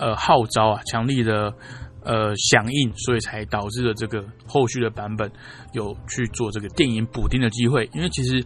[0.00, 1.54] 呃，号召啊，强力的
[2.02, 5.30] 呃响应，所以才导致了这个后续的版本
[5.74, 7.88] 有去做这个电影补丁的机会。
[7.92, 8.42] 因为其实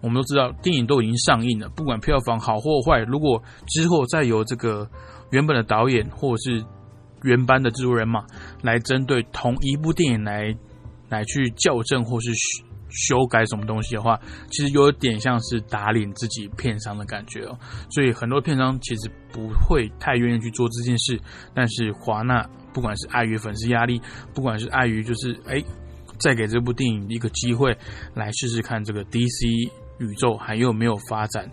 [0.00, 4.88] 我们都知道，电影都已经上映了，不管票房好或坏，如果之后再由这个
[5.30, 6.64] 原本的导演或者是
[7.22, 8.24] 原班的制作人嘛，
[8.62, 10.56] 来针对同一部电影来
[11.10, 12.30] 来去校正或是。
[12.90, 14.18] 修改什么东西的话，
[14.50, 17.58] 其实有点像是打脸自己片商的感觉哦。
[17.90, 21.20] 所以很多片商其实不会太愿意去做这件事。
[21.54, 24.00] 但是华纳不管是碍于粉丝压力，
[24.34, 25.62] 不管是碍于就是哎，
[26.18, 27.76] 再给这部电影一个机会
[28.14, 31.50] 来试试看这个 DC 宇宙还有没有发展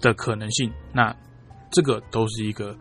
[0.00, 1.14] 的可能性，那
[1.70, 2.76] 这个都是一个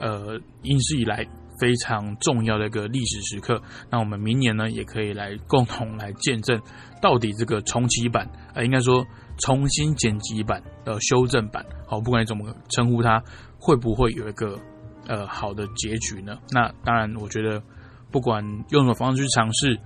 [0.00, 1.26] 呃，因史以来。
[1.58, 6.60] 非常重要的一个历史时刻，那我们明年呢也可以来共同来见证，
[7.00, 9.04] 到底这个重启版，呃，应该说
[9.38, 13.22] 重新剪辑版的修正版，好，不管你怎么称呼它，
[13.58, 14.58] 会不会有一个
[15.06, 16.38] 呃好的结局呢？
[16.50, 17.62] 那当然，我觉得
[18.10, 19.78] 不管用什么方式去尝试，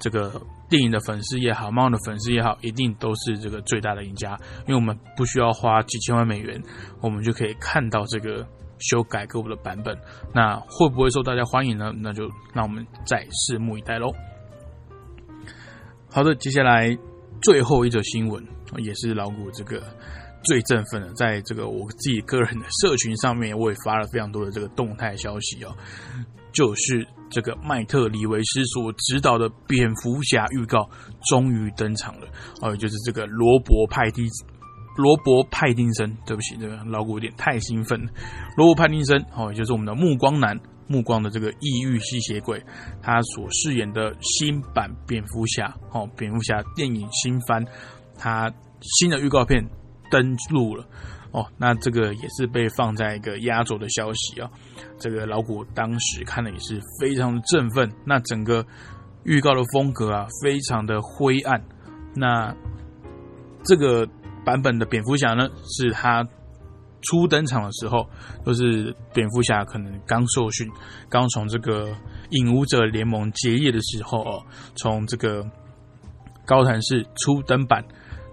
[0.00, 6.62] 这个电影的粉丝也好，漫画的粉丝也好，一定都是这个最大的赢家，因为我们不需要花几千万美元，
[7.00, 8.46] 我们就可以看到这个。
[8.80, 9.96] 修改过的版本。
[10.34, 11.92] 那会不会受大家欢迎呢？
[11.96, 14.12] 那就让我们再拭目以待喽。
[16.10, 16.96] 好的，接下来
[17.42, 18.42] 最后一则新闻
[18.78, 19.82] 也是老古这个
[20.44, 25.76] 最振奋的，在这个我自己个人的社群上面，我也发了非常多的这个动态消息哦，
[26.52, 30.88] 就是这个麦特李维斯所指导的蝙蝠侠预告
[31.28, 32.26] 终于登场了
[32.62, 34.26] 哦，就是这个罗伯派蒂
[34.98, 38.12] 罗伯派丁森，对不起，这个老古有点太兴奋了，
[38.58, 40.60] 罗伯派丁森哦，也就是我们的暮光男。
[40.90, 42.64] 目光的这个异域吸血鬼，
[43.02, 47.62] 他所饰演的新版蝙蝠侠，哦，蝙蝠侠电影新番，
[48.16, 49.62] 他新的预告片
[50.10, 50.82] 登录了，
[51.30, 54.50] 哦，那这个也是被放在一个压轴的消息啊。
[54.98, 57.92] 这个老古当时看了也是非常的振奋。
[58.06, 58.64] 那整个
[59.24, 61.62] 预告的风格啊，非常的灰暗。
[62.14, 62.56] 那
[63.62, 64.08] 这个
[64.48, 66.26] 版本的蝙蝠侠呢，是他。
[67.00, 68.04] 初登场的时候，
[68.44, 70.68] 都是蝙蝠侠可能刚受训，
[71.08, 71.94] 刚从这个
[72.30, 74.42] 影武者联盟结业的时候哦，
[74.74, 75.48] 从这个
[76.44, 77.84] 高谭市初登版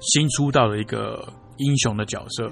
[0.02, 2.52] 新出道的一个英雄的角色。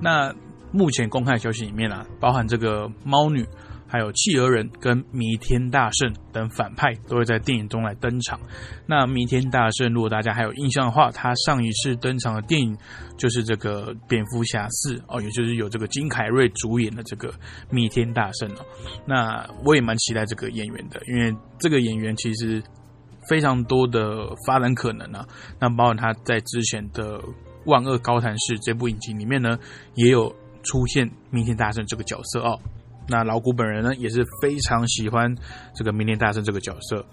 [0.00, 0.34] 那
[0.72, 3.46] 目前公开消息里面啊，包含这个猫女。
[3.90, 8.38] 还有企鹅人跟弥天大圣等反派都会在电影中来登场。
[8.86, 12.76] 那弥天大圣，如果大家还有印象的话，他上一次登场的电影
[13.18, 17.34] 就是这个蝙蝠侠四哦，也就是有这个金凯瑞主演的这个
[17.68, 18.64] 弥天大圣哦。
[19.04, 22.62] 那我也蛮期待这个演员的，因为这个演员其实
[23.28, 25.26] 非常多的发展可能啊。
[25.58, 27.18] 那包括他在之前的
[27.64, 29.58] 《万恶高谭市》这部影集里面呢，
[29.96, 32.56] 也有出现弥天大圣这个角色哦。
[33.08, 35.34] 那老古本人呢也是非常喜欢
[35.74, 37.04] 这个明年大圣这个角色。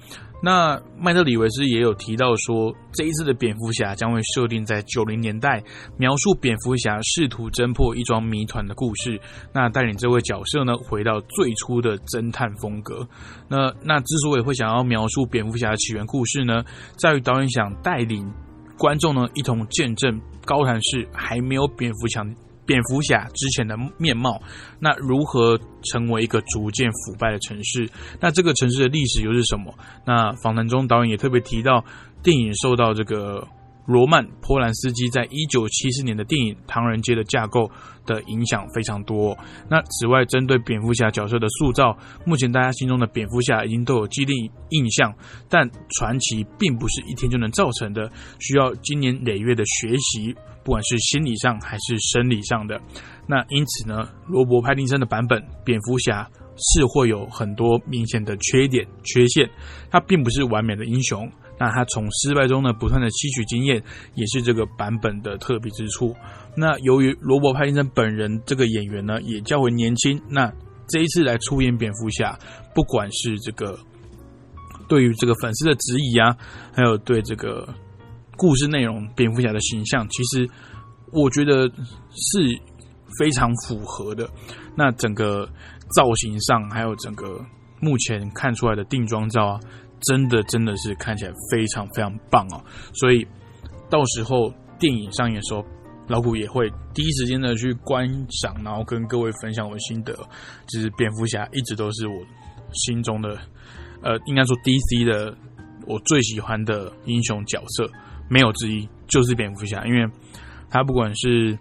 [0.44, 5.64] 那麦特里维斯也有提到说，这一次的蝙蝠侠将会设定在九零年代，
[5.98, 9.20] 描述蝙蝠侠试图侦破一桩谜团的故事。
[9.52, 13.08] 那带领这位角色呢回到最初的侦探风格。
[13.50, 16.64] 那那之所以会想要描述蝙蝠侠的起源故事呢，
[17.00, 18.32] 在于导演想带领
[18.78, 22.24] 观众呢一同见证高谭市还没有蝙蝠侠。
[22.68, 24.40] 蝙蝠侠之前的面貌，
[24.80, 25.58] 那如何
[25.92, 27.90] 成为一个逐渐腐败的城市？
[28.20, 29.74] 那这个城市的历史又是什么？
[30.06, 31.84] 那访谈中导演也特别提到，
[32.22, 33.48] 电影受到这个
[33.86, 37.72] 罗曼·波兰斯基在一九七四年的电影《唐人街》的架构
[38.06, 39.38] 的影响非常多。
[39.70, 44.36] 那此外，针对蝙蝠侠角色的塑造，目前大家心中的蝙蝠侠已经都有既定
[44.72, 45.14] 印象，
[45.48, 50.36] 但传奇并不是一天就能造成的，需要经年累月的学习。
[50.68, 52.78] 不管是心理上还是生理上的，
[53.26, 59.50] 那因此呢，罗伯·派丁森的版本蝙蝠侠是会有很多明显的缺点、缺陷。
[59.90, 63.82] 他并不是完美的英雄，那他从失败中呢不断的吸取经验，
[64.16, 66.14] 也是这个版本的特别之处。
[66.54, 70.52] 那由于罗伯·派丁森本人这个演员呢也较为年轻，那
[70.90, 72.38] 这一次来出演蝙蝠侠，
[72.76, 73.80] 不管是这个
[74.90, 76.36] 对于这个粉丝的质疑啊，
[76.74, 77.74] 还有对这个。
[78.38, 80.48] 故事内容，蝙蝠侠的形象，其实
[81.12, 82.62] 我觉得是
[83.20, 84.30] 非常符合的。
[84.76, 85.50] 那整个
[85.96, 87.44] 造型上，还有整个
[87.82, 89.60] 目前看出来的定妆照啊，
[90.02, 92.64] 真的真的是看起来非常非常棒哦。
[92.94, 93.26] 所以
[93.90, 95.66] 到时候电影上映的时候，
[96.08, 100.14] 老古也会第一时间的去观赏，然后跟各位分享我的心得。
[100.68, 102.14] 就是蝙蝠侠一直都是我
[102.74, 103.38] 心中的，
[104.04, 105.36] 呃，应该说 DC 的
[105.88, 107.90] 我最喜欢的英雄角色。
[108.30, 110.06] 没有之一，就是蝙蝠侠，因为
[110.70, 111.58] 他不管是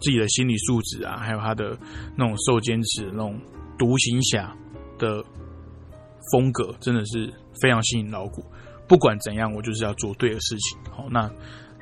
[0.00, 1.78] 自己的心理素质啊，还有他的
[2.16, 3.40] 那种受坚持、那种
[3.78, 4.54] 独行侠
[4.98, 5.24] 的
[6.32, 8.44] 风格，真的是非常吸引老骨。
[8.86, 10.78] 不管怎样，我就是要做对的事情。
[10.90, 11.30] 好，那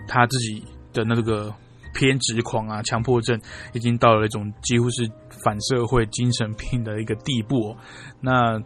[0.07, 1.53] 他自己的那个
[1.95, 3.41] 偏执狂啊、强迫症，
[3.73, 5.11] 已经到了一种几乎是
[5.45, 7.77] 反社会精神病的一个地步。
[8.21, 8.63] 那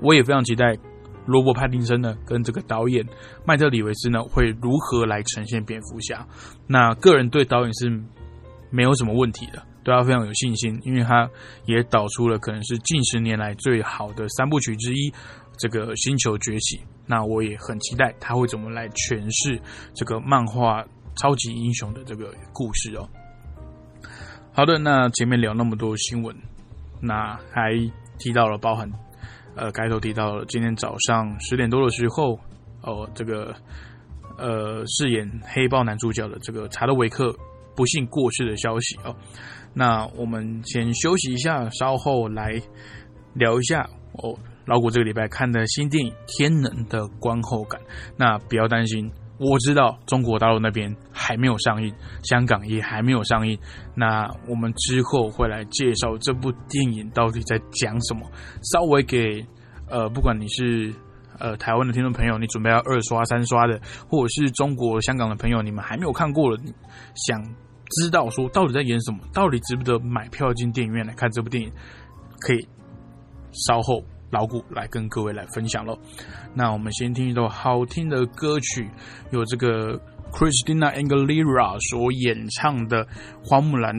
[0.00, 0.76] 我也非常期待。
[1.30, 3.06] 罗伯·派丁森呢，跟这个导演
[3.46, 6.26] 麦特·里维斯呢，会如何来呈现蝙蝠侠？
[6.66, 7.88] 那个人对导演是
[8.70, 11.30] 没有什么问题的，对他非常有信心，因为他
[11.66, 15.10] 也导出了可能是近十年来最好的三部曲之一
[15.56, 16.76] 《这个星球崛起》。
[17.06, 19.60] 那我也很期待他会怎么来诠释
[19.94, 20.84] 这个漫画
[21.16, 23.08] 超级英雄的这个故事哦。
[24.52, 26.34] 好的，那前面聊那么多新闻，
[27.00, 27.72] 那还
[28.18, 28.90] 提到了包含。
[29.56, 32.38] 呃，开头提到了今天早上十点多的时候，
[32.82, 33.54] 哦，这个
[34.38, 37.34] 呃，饰演黑豹男主角的这个查德维克
[37.74, 39.14] 不幸过世的消息哦。
[39.74, 42.60] 那我们先休息一下，稍后来
[43.34, 44.36] 聊一下哦。
[44.66, 47.80] 老谷这个礼拜看的新电影《天能》的观后感。
[48.16, 49.10] 那不要担心，
[49.40, 51.90] 我知道中国大陆那边还没有上映，
[52.22, 53.58] 香港也还没有上映。
[53.94, 58.30] 那我们之后会来介绍这部电影到底在讲什么，
[58.62, 59.42] 稍微给
[59.88, 60.92] 呃，不管你是
[61.38, 66.58] 呃台湾的听众朋友，你准备要二刷三刷的，或者是中国香港的朋友，你们还没有看过了，
[67.14, 67.42] 想
[67.96, 71.72] 知道说到底在演什么，到底值不得买票进电影院来看这部电影，
[72.40, 72.68] 可以
[73.52, 74.04] 稍后。
[74.30, 75.98] 老谷来跟各位来分享喽。
[76.54, 78.88] 那我们先听一首好听的歌曲，
[79.30, 79.98] 有这个
[80.32, 83.04] Christina Aguilera 所演唱的
[83.44, 83.94] 《花木兰》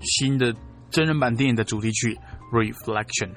[0.00, 0.54] 新的
[0.90, 2.14] 真人版电影的主题曲
[2.52, 3.28] 《Reflection》。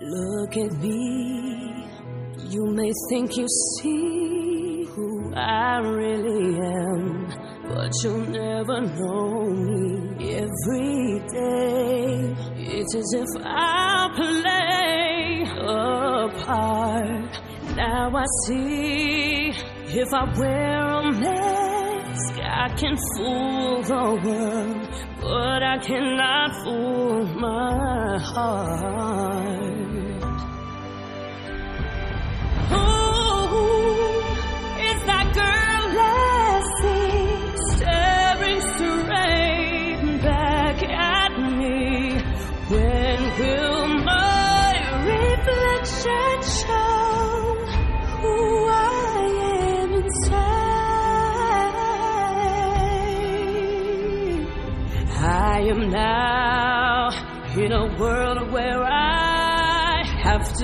[0.00, 1.86] Look at me,
[2.50, 4.23] you may think you see.
[5.36, 7.28] I really am.
[7.68, 12.34] But you'll never know me every day.
[12.56, 17.76] It's as if I play a part.
[17.76, 19.52] Now I see
[19.96, 24.88] if I wear a mask, I can fool the world,
[25.20, 29.73] but I cannot fool my heart.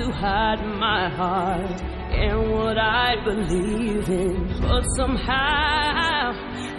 [0.01, 1.81] To hide my heart
[2.11, 4.47] and what I believe in.
[4.61, 6.33] But somehow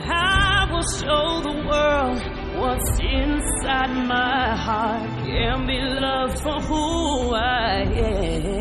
[0.04, 2.20] I will show the world
[2.60, 8.51] what's inside my heart can be loved for who I am.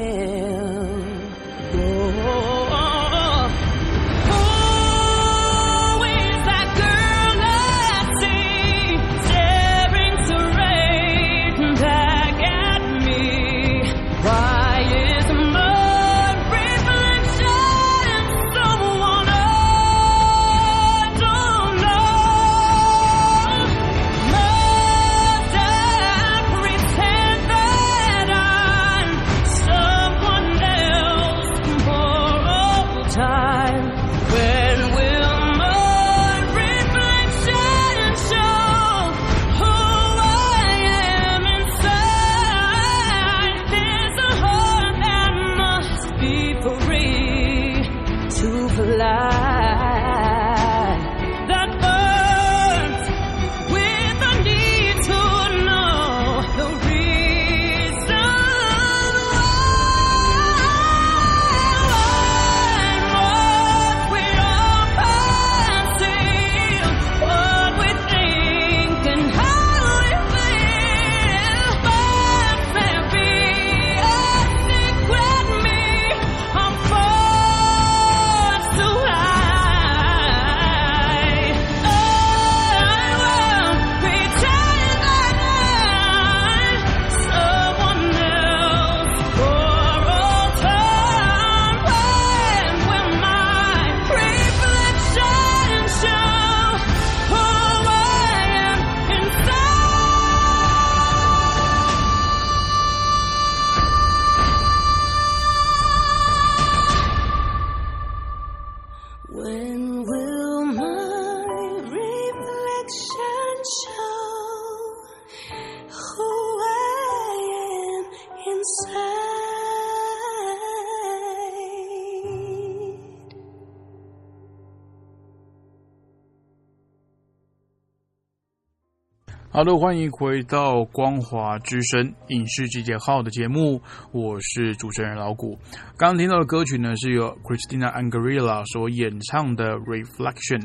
[129.61, 133.79] 好的，欢迎回到光华之声影视集结号的节目，
[134.11, 135.55] 我是主持人老谷。
[135.95, 140.61] 刚刚听到的歌曲呢，是由 Christina Aguilera 所演唱的《Reflection》，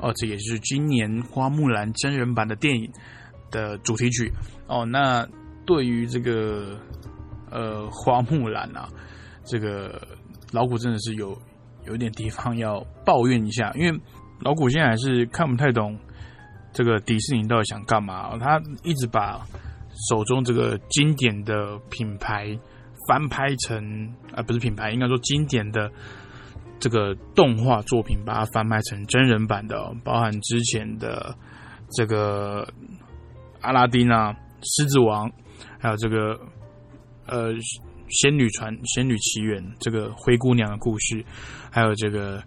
[0.00, 2.90] 哦，这也是今年花木兰真人版的电影
[3.50, 4.32] 的主题曲。
[4.66, 5.28] 哦，那
[5.66, 6.80] 对于这个
[7.50, 8.88] 呃花木兰啊，
[9.44, 10.00] 这个
[10.52, 11.36] 老谷真的是有
[11.86, 14.00] 有点地方要抱怨一下，因为
[14.40, 15.94] 老谷现在还是看不太懂。
[16.72, 18.36] 这个迪士尼到底想干嘛？
[18.38, 19.40] 他一直把
[20.08, 22.56] 手中这个经典的品牌
[23.08, 25.90] 翻拍成，啊，不是品牌，应该说经典的
[26.78, 31.34] 这个动画作品，把它翻拍成真人版的，包含之前的
[31.92, 32.68] 这个
[33.60, 35.28] 阿拉丁啊、狮子王，
[35.80, 36.38] 还有这个
[37.26, 37.52] 呃
[38.08, 41.24] 仙女传、仙女奇缘这个灰姑娘的故事，
[41.70, 42.42] 还有这个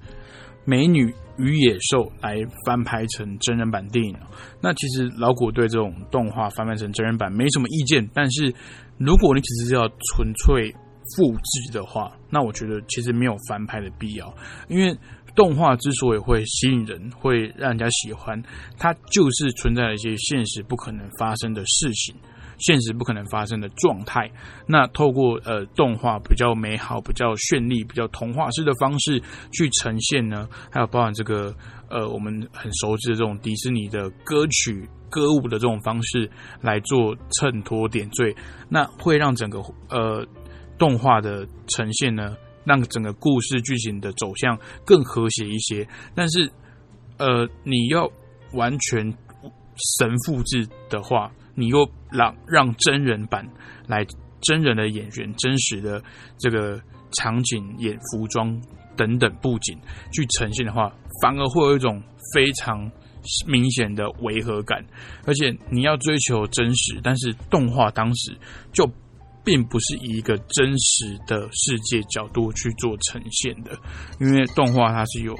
[0.64, 4.16] 美女与野兽来翻拍成真人版电影。
[4.62, 8.54] 那其实老古对这种动画翻拍成真人版没什么意见，但是
[8.98, 10.72] 如果你只是要纯粹
[11.16, 14.34] 复制的话，那我觉得其实没有翻拍的必要，
[14.68, 14.98] 因为。
[15.34, 18.44] 动画之所以会吸引人，会让人家喜欢，
[18.78, 22.14] 它就是存在一些现实不可能发生的事情，
[22.62, 24.32] 现实不可能发生的状态。
[24.66, 31.54] 那透过呃动画比较美好、比较绚丽、比较童话式的方式去呈现呢，还有包含这个
[31.90, 36.30] 呃我们很熟知的这种迪士尼的歌曲、歌舞的这种方式
[36.62, 38.36] 来做衬托点缀，
[38.70, 39.60] 那会让整个
[39.90, 40.26] 呃
[40.78, 42.36] 动画的呈现呢。
[42.64, 44.56] 让整个故事剧情的走向
[44.86, 45.84] 更和谐一些，
[46.14, 46.48] 但是，
[47.18, 48.08] 呃，你要
[48.54, 49.04] 完全
[49.98, 51.32] 神复制的话，
[51.62, 53.48] 你又让让真人版
[53.88, 54.04] 来
[54.42, 56.02] 真人的演员、真实的
[56.40, 56.82] 这个
[57.12, 58.60] 场景、演服装
[58.98, 59.80] 等等布景
[60.12, 60.92] 去呈现的话，
[61.22, 62.02] 反而会有一种
[62.34, 62.92] 非常
[63.48, 64.84] 明显的违和感，
[65.28, 68.36] 而且你要追求真实，但是动画当时
[68.74, 68.92] 就。
[69.44, 73.72] 并不是以一个真实的世界角度去做呈现的，
[74.20, 75.36] 因为动画它是有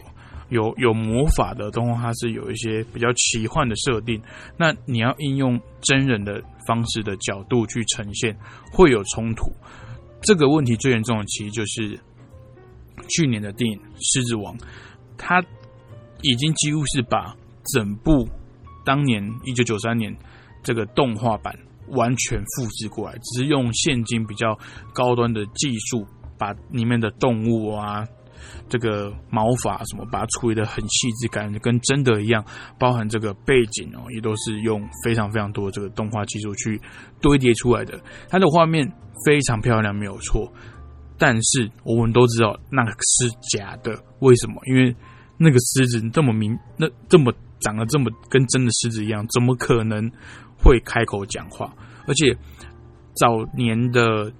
[0.52, 4.22] 有有魔法的，动画它是有一些比较奇幻的设定。
[4.56, 8.38] 那你要应用真人的方式的角度去呈现，
[8.72, 9.52] 会有冲突。
[10.22, 12.00] 这个问题最严重的其实就是
[13.10, 14.56] 去年的电影《狮子王》，
[15.18, 15.42] 它
[16.22, 17.36] 已经几乎是把
[17.74, 18.30] 整部
[18.86, 20.16] 当年一九九三年
[20.62, 21.58] 这个动画版。
[21.88, 24.58] 完全复制过来，只是用现今比较
[24.94, 28.08] 高端的技术，把里面的动物啊，
[28.70, 32.44] 这个毛发什么，把它处理的很细致，感觉跟真的一样。
[32.80, 36.80] 包含这个背景哦，也都是用非常非常多的这个动画技术去
[37.22, 38.00] 堆叠出来的。
[38.30, 38.86] 它的画面
[39.26, 40.52] 非常漂亮，没有错。
[41.18, 44.62] 但是我们都知道那个是假的，为什么？
[44.66, 44.96] 因为
[45.38, 50.10] 那个狮子这么明，那这么长得这么跟真的狮子一样，怎么可能？
[50.64, 51.74] 会开口讲话，
[52.06, 52.38] 而且
[53.16, 54.32] 早年的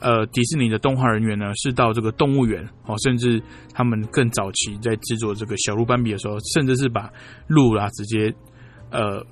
[0.00, 3.40] 呃迪士尼的动画人员呢，是到这个动物园哦，甚至
[3.72, 7.10] 他们更早期在制作这个小鹿斑比的时候，甚至是把
[7.46, 8.34] 鹿啊直接
[8.90, 9.24] 呃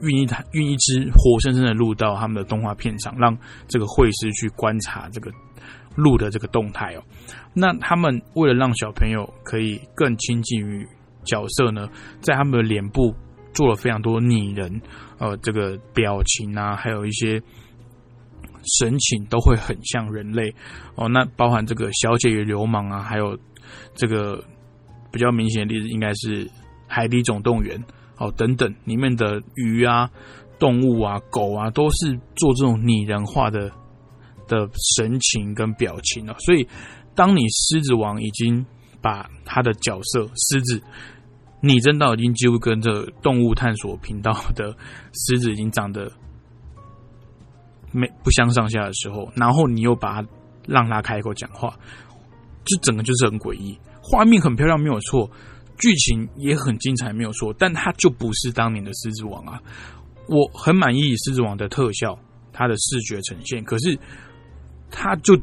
[0.00, 3.36] 运一台运一只活生生的鹿到他们的动画片场，让
[3.68, 5.30] 这个绘师去观察这个
[5.94, 7.02] 鹿的这个动态哦。
[7.54, 10.86] 那他们为了让小朋友可以更亲近于
[11.24, 11.88] 角色呢，
[12.20, 13.14] 在他们的脸部。
[13.54, 14.80] 做了非常多拟人，
[15.18, 17.42] 呃，这个表情啊，还有一些
[18.64, 20.54] 神情都会很像人类
[20.94, 21.08] 哦。
[21.08, 23.38] 那包含这个小姐与流氓啊，还有
[23.94, 24.42] 这个
[25.10, 26.46] 比较明显的例子，应该是
[26.86, 27.78] 《海底总动员》
[28.18, 30.10] 哦等等，里面的鱼啊、
[30.58, 33.70] 动物啊、狗啊，都是做这种拟人化的
[34.46, 36.34] 的神情跟表情了。
[36.38, 36.66] 所以，
[37.14, 38.64] 当你狮子王已经
[39.00, 40.82] 把他的角色狮子。
[41.60, 44.72] 拟真到已经几乎跟这动物探索频道的
[45.12, 46.08] 狮子已经长得
[47.92, 50.28] 没不相上下的时候，然后你又把它
[50.66, 51.76] 让他开口讲话，
[52.64, 53.78] 这整个就是很诡异。
[54.02, 55.30] 画面很漂亮，没有错，
[55.78, 59.60] 剧情也很精彩，没有错，但它就不是当年的狮子王啊！
[60.26, 62.18] 我很满意狮子王的特效，
[62.52, 63.98] 它的视觉呈现，可是
[64.90, 65.38] 它就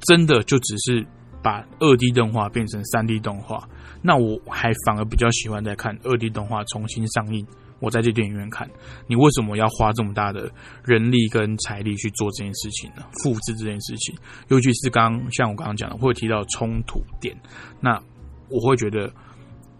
[0.00, 1.06] 真的就只是
[1.42, 3.68] 把二 D 动画变成三 D 动画。
[4.02, 7.46] 那我还反而比较喜欢在看二 D 动画重新上映，
[7.82, 8.66] 我再去电影院看。
[9.06, 10.50] 你为什么要花这么大的
[10.82, 13.02] 人力跟财力去做这件事情呢？
[13.22, 14.16] 复制这件事情，
[14.48, 17.36] 尤其是刚像我刚刚讲的，会提到冲突点，
[17.80, 18.00] 那
[18.48, 19.12] 我会觉得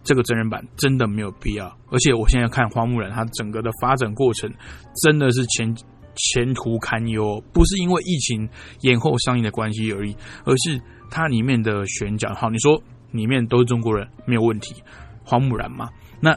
[0.02, 1.66] 这个真人版真的没有必要。
[1.90, 4.52] 而且我现在看花木兰，它整个的发展过程
[5.02, 5.74] 真的是前
[6.16, 8.46] 前途堪忧，不是因为疫情
[8.80, 10.78] 延后上映的关系而已，而是
[11.10, 12.34] 它里面的选角。
[12.34, 12.82] 好，你说。
[13.12, 14.74] 里面都是中国人，没有问题。
[15.22, 16.34] 花木兰嘛，那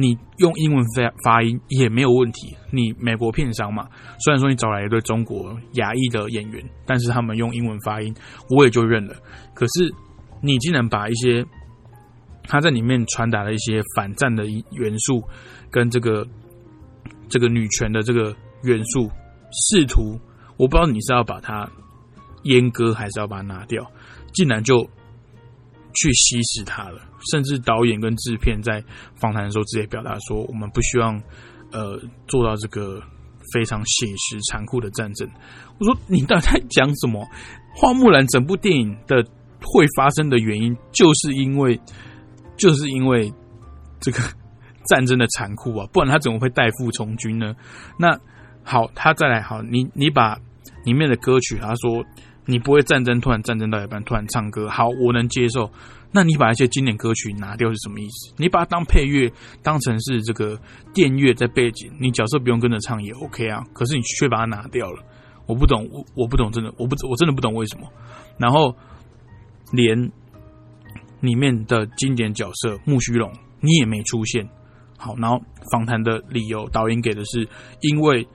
[0.00, 2.56] 你用英文发发音也没有问题。
[2.70, 3.88] 你美国片商嘛，
[4.20, 8.14] 虽然说你找来一对中国亚裔的演员，但是他们用英文发音，
[8.50, 9.16] 我也就认了。
[9.54, 9.92] 可是
[10.40, 11.44] 你竟然把一些
[12.44, 15.22] 他在里面传达的一些反战的元素，
[15.70, 16.24] 跟这个
[17.28, 19.10] 这个女权的这个元素，
[19.50, 20.20] 试图
[20.56, 21.68] 我不知道你是要把它
[22.44, 23.90] 阉割，还是要把它拿掉，
[24.32, 24.88] 竟然就。
[25.94, 28.82] 去稀释它了，甚至导演跟制片在
[29.14, 31.20] 访谈的时候直接表达说：“我们不希望
[31.72, 33.02] 呃做到这个
[33.52, 35.28] 非常写实残酷的战争。”
[35.78, 37.26] 我说：“你到底在讲什么？”
[37.74, 39.24] 花木兰整部电影的
[39.62, 41.80] 会发生的原因，就是因为
[42.56, 43.32] 就是因为
[44.00, 44.18] 这个
[44.86, 47.54] 战争的残酷啊，不然他怎么会代父从军呢？
[47.98, 48.18] 那
[48.64, 50.36] 好，他再来好，你你把
[50.84, 52.04] 里面的歌曲，他说
[52.46, 55.70] 你不会战争，突然战争到一半突然唱歌，好，我能接受。
[56.10, 58.34] 那你把一些经典歌曲拿掉是什么意思？
[58.38, 59.30] 你把它当配乐，
[59.62, 60.58] 当成是这个
[60.94, 63.62] 电乐在背景，你角色不用跟着唱也 OK 啊。
[63.74, 65.04] 可是你却把它拿掉了，
[65.46, 67.86] 我不懂，我我不懂，真的，我不我真的不懂为什么。
[68.38, 68.74] 然后
[69.70, 70.10] 连
[71.20, 73.30] 里面的经典角色木须龙
[73.60, 74.48] 你也没出现，
[74.96, 75.38] 好，然后
[75.70, 77.46] 访谈的理由导演给的是，
[77.80, 78.26] 因为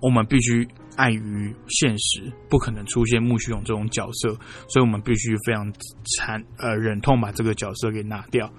[0.00, 4.28] 我们必须碍于现实，不可能出现木须龙这种角色，
[4.68, 5.72] 所以我们必须非常
[6.16, 8.50] 惨呃忍痛把这个角色给拿掉。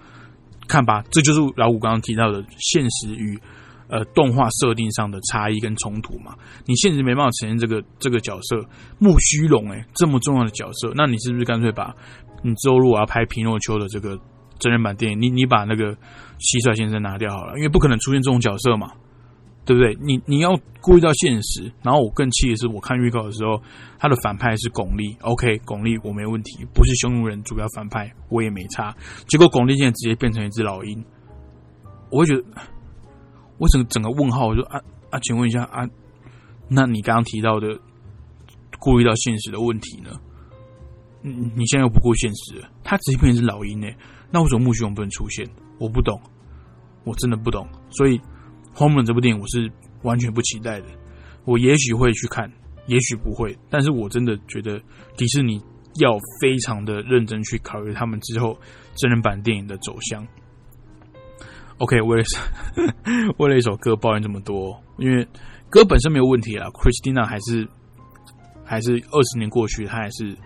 [0.68, 3.38] 看吧，这就是老五刚刚提到的现实与
[3.90, 6.34] 呃动画设定上的差异跟冲突嘛。
[6.66, 8.64] 你现实没办法呈现这个这个角色
[8.98, 11.94] 木须龙诶这么重要的角色，那你是不是干脆把
[12.42, 14.18] 你之后如果要拍皮诺丘的这个
[14.60, 18.92] 真人版电影，你你把那个蟋蟀先生拿掉好了，因为不可能出现这种角色嘛。
[19.64, 19.96] 对不对？
[20.02, 20.50] 你你要
[20.82, 23.62] 顾虑到现实，然后我更气的是，我看预告的时候，
[24.00, 25.16] 他的反派是巩俐。
[25.22, 28.92] OK，巩俐我没问题，不是匈奴人主要反派，我也没差。
[29.28, 31.06] 结果巩俐现在直接变成一只老鹰，
[32.10, 32.44] 我会觉得，
[33.60, 34.82] 我整整个问号，我就啊
[35.12, 35.88] 啊，请问一下啊，
[36.68, 37.80] 那你刚刚提到的
[38.80, 40.10] 顾虑到现实的问题呢？
[41.22, 43.88] 嗯，你现在又不顾现实，他直接变成一只老鹰呢？
[44.32, 45.48] 那为什么木须龙不能出现？
[45.78, 46.20] 我不懂，
[47.04, 48.18] 我真的不懂，所以。
[48.76, 49.72] 《Home Run》这部电影我是
[50.04, 50.88] 完全不期待的，
[51.46, 52.52] 我也许会去看，
[52.88, 54.82] 也许不会，但是我真的觉得
[55.16, 55.62] 迪士尼
[56.00, 58.58] 要非常的认真去考虑他们之后
[58.96, 60.26] 真人版电影的走向。
[61.78, 62.24] OK，为了
[63.38, 65.28] 为了一首歌抱怨这么多，因为
[65.70, 67.68] 歌本身没有问题啦，Christina 还是
[68.64, 70.38] 还是二十年过去，她还是。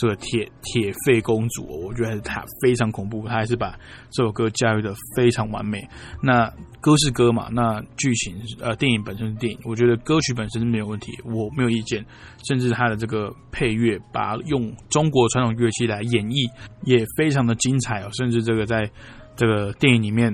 [0.00, 3.76] 这个铁铁肺公主，我觉得她非常恐怖，她还是把
[4.10, 5.84] 这首歌驾驭的非常完美。
[6.22, 6.48] 那
[6.80, 12.04] 歌是歌嘛，那剧情呃电影本身是电影，我觉得歌曲本身是没有问题，我没有意见。
[12.46, 16.50] 甚至它的这个配乐，把用中国传统乐器来演绎，
[16.84, 18.08] 也非常的精彩哦。
[18.12, 18.90] 甚至这个在
[19.36, 20.32] 这个电影里面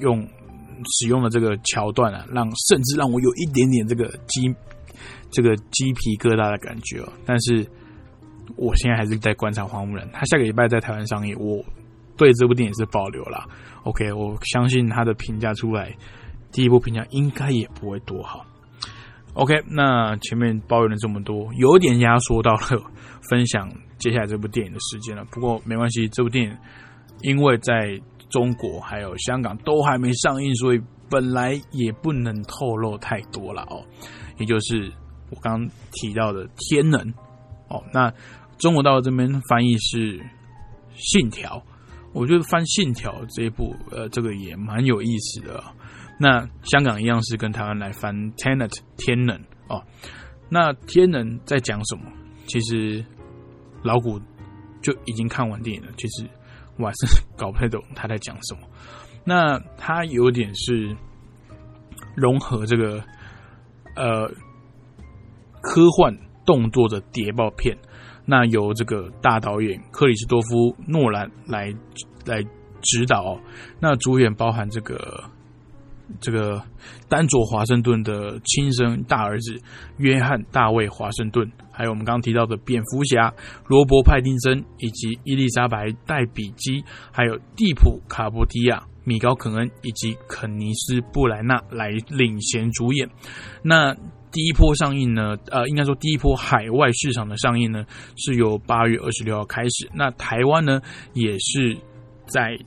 [0.00, 0.26] 用
[0.98, 4.54] 使用的这个桥段啊，让甚至让我有一点点这个鸡
[5.30, 7.12] 这个鸡皮疙瘩的感觉哦。
[7.26, 7.66] 但是。
[8.56, 11.64] 我现在还是在观察《花木兰》，他下个礼拜在台湾上映，我
[12.16, 13.48] 对这部电影是保留了。
[13.84, 15.96] OK，我相信他的评价出来，
[16.52, 18.44] 第一部评价应该也不会多好。
[19.34, 22.60] OK，那前面抱怨了这么多，有点压缩到了
[23.28, 25.24] 分享接下来这部电影的时间了。
[25.30, 26.56] 不过没关系，这部电影
[27.22, 33.82] 因为在中国还有香港都还没上映，所以本来也不能透露太多了哦。
[34.38, 34.92] 也就是
[35.30, 37.00] 我刚刚提到的《天能》
[37.68, 38.12] 哦，那。
[38.58, 40.18] 中国到这边翻译是
[40.94, 41.58] 《信条》，
[42.12, 45.62] 我觉得翻《信条》这一部，呃，这个也蛮有意思的。
[46.18, 49.36] 那香港一样是跟台湾来翻《Tenet》天能
[49.68, 49.82] 哦。
[50.50, 52.02] 那天能在讲什么？
[52.46, 53.04] 其实
[53.82, 54.20] 老古
[54.82, 56.28] 就已经看完电影了，其实
[56.76, 58.60] 我还是搞不太懂他在讲什么。
[59.24, 60.94] 那他有点是
[62.14, 63.02] 融合这个
[63.96, 64.28] 呃
[65.62, 67.76] 科幻动作的谍报片。
[68.24, 71.74] 那由这个大导演克里斯多夫诺兰来
[72.24, 72.42] 来
[72.80, 73.38] 指导，
[73.80, 75.24] 那主演包含这个
[76.20, 76.62] 这个
[77.08, 79.60] 丹佐华盛顿的亲生大儿子
[79.96, 83.32] 约翰大卫华盛顿，还有我们刚刚提到的蝙蝠侠
[83.66, 93.08] 罗伯派丁森，以及伊丽莎白戴比基，还有蒂普卡波迪亚、米高肯恩以及肯尼斯布莱纳来领衔主演。
[93.62, 93.96] 那
[94.32, 97.84] 第一波上映呢，呃，应该说第一波海外市场的上映呢，
[98.16, 99.88] 是由八月二十六号开始。
[99.94, 100.80] 那台湾呢，
[101.12, 101.76] 也是
[102.26, 102.58] 在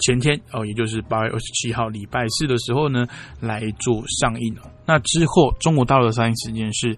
[0.00, 3.06] 前天哦，也就是八月二十七号礼拜四的时候呢，
[3.38, 4.70] 来做上映哦。
[4.86, 6.96] 那之后，中国大陆的上映时间是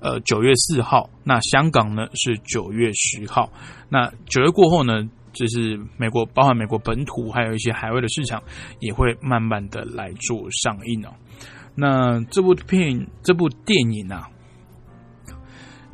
[0.00, 3.50] 呃九月四号，那香港呢是九月十号。
[3.88, 5.02] 那九月过后呢，
[5.32, 8.40] 就是美国，包含美国本土，还有一些海外的市场，
[8.80, 11.10] 也会慢慢的来做上映哦。
[11.76, 14.28] 那这部片这部电影啊，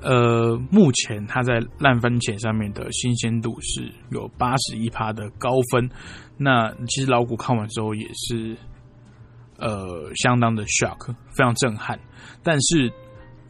[0.03, 5.89] 呃，目前它在烂番茄上面的新鲜度是有八十一趴的高分。
[6.37, 8.55] 那其实老谷看完之后也是，
[9.57, 11.99] 呃，相当的 shock，非常震撼。
[12.43, 12.93] 但是，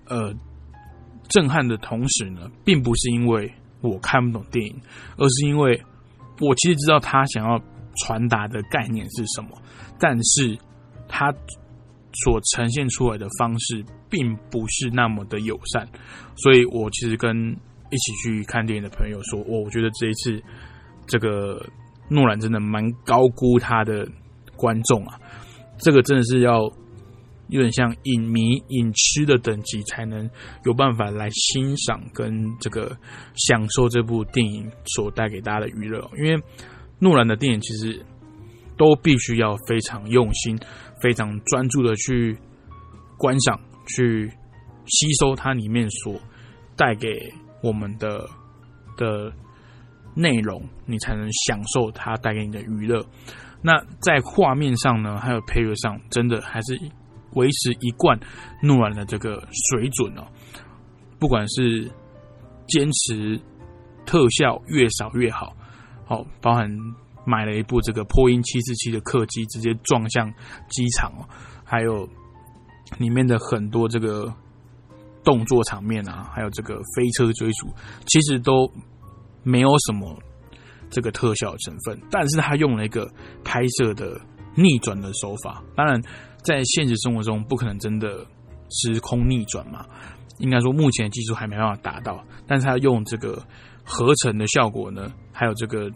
[0.07, 0.33] 呃，
[1.29, 4.81] 震撼的同时呢，并不是因为我看不懂电影，
[5.17, 5.83] 而是因为
[6.41, 7.61] 我其实知道他想要
[7.97, 9.51] 传达的概念是什么，
[9.99, 10.57] 但是
[11.09, 11.35] 他。
[12.13, 15.89] 所呈现出来的方式并不是那么的友善，
[16.37, 17.35] 所以我其实跟
[17.91, 20.43] 一起去看电影的朋友说，我我觉得这一次
[21.07, 21.65] 这个
[22.09, 24.07] 诺兰真的蛮高估他的
[24.57, 25.21] 观众啊，
[25.79, 26.61] 这个真的是要
[27.49, 30.29] 有点像影迷、影痴的等级，才能
[30.65, 32.31] 有办法来欣赏跟
[32.61, 32.97] 这个
[33.35, 36.09] 享受这部电影所带给大家的娱乐。
[36.17, 36.41] 因为
[36.99, 38.05] 诺兰的电影其实
[38.77, 40.57] 都必须要非常用心、
[41.01, 42.39] 非常专注的去
[43.19, 44.31] 观赏、去
[44.87, 46.15] 吸收它里面所
[46.77, 47.09] 带给
[47.63, 48.29] 我们的
[48.97, 49.33] 的。
[50.13, 53.01] 内容，你才能享受它带给你的娱乐。
[53.63, 56.77] 那在画面上呢，还有配乐上，真的还是
[57.35, 58.19] 维持一贯
[58.61, 59.41] 诺兰的这个
[59.71, 60.27] 水准哦。
[61.21, 61.89] 不管是
[62.67, 63.41] 坚持
[64.05, 65.55] 特效越少越好，
[66.05, 66.69] 好，包含
[67.25, 70.33] 买了一部这个波音七四七的客机直接撞向
[70.69, 71.27] 机场哦，
[71.65, 72.09] 还有
[72.99, 74.33] 里面的很多这个
[75.25, 77.69] 动作场面啊，还有这个飞车追逐，
[78.07, 78.71] 其实都。
[79.43, 80.15] 没有什么
[80.91, 83.11] 这个特效成分，但是他用了一个
[83.43, 84.21] 拍摄的
[84.55, 85.65] 逆转的手法。
[85.75, 85.99] 当然，
[86.43, 88.23] 在现实生活中不可能真的
[88.69, 89.87] 时空逆转嘛，
[90.41, 92.23] 应该说目前的技术还没办法达到。
[92.47, 93.43] 但是他用这个
[93.83, 95.91] 合成的效果呢，还有这个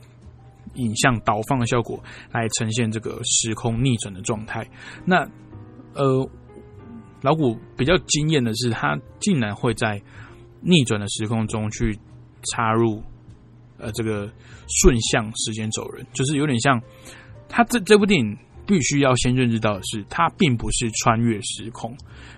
[0.75, 2.03] 影像倒放的效果
[2.33, 4.67] 来呈现这个时空逆转的状态。
[5.05, 5.27] 那
[5.95, 6.29] 呃，
[7.23, 10.01] 老古比较惊艳的是，他竟然会在
[10.61, 11.99] 逆转的时空中去
[12.53, 13.03] 插入。
[13.77, 14.31] 呃，这个
[14.69, 16.81] 顺向时间走人，就是有点像
[17.49, 21.95] 他这这部电影必须要先认知到的是，它并不是穿越时空，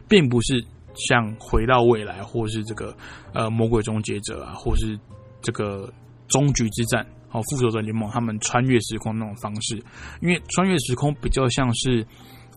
[0.09, 0.65] 并不是
[0.95, 2.97] 像回到未来，或是这个
[3.35, 4.99] 呃魔鬼终结者啊，或是
[5.43, 5.93] 这个
[6.27, 9.77] 终局之战，哦复仇者联盟他们穿越时空那种方式，
[10.21, 12.07] 因为穿越时空比较像是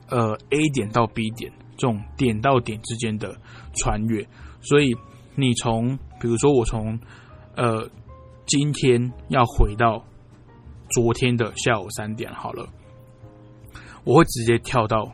[0.10, 3.36] 呃 A 点到 B 点这种点到点之间的
[3.76, 4.28] 穿越，
[4.62, 4.96] 所以
[5.36, 7.00] 你从比如说我从
[7.56, 7.90] 呃。
[8.52, 10.04] 今天要回到
[10.90, 12.68] 昨天的下午三点好了，
[14.04, 15.06] 我会直接跳到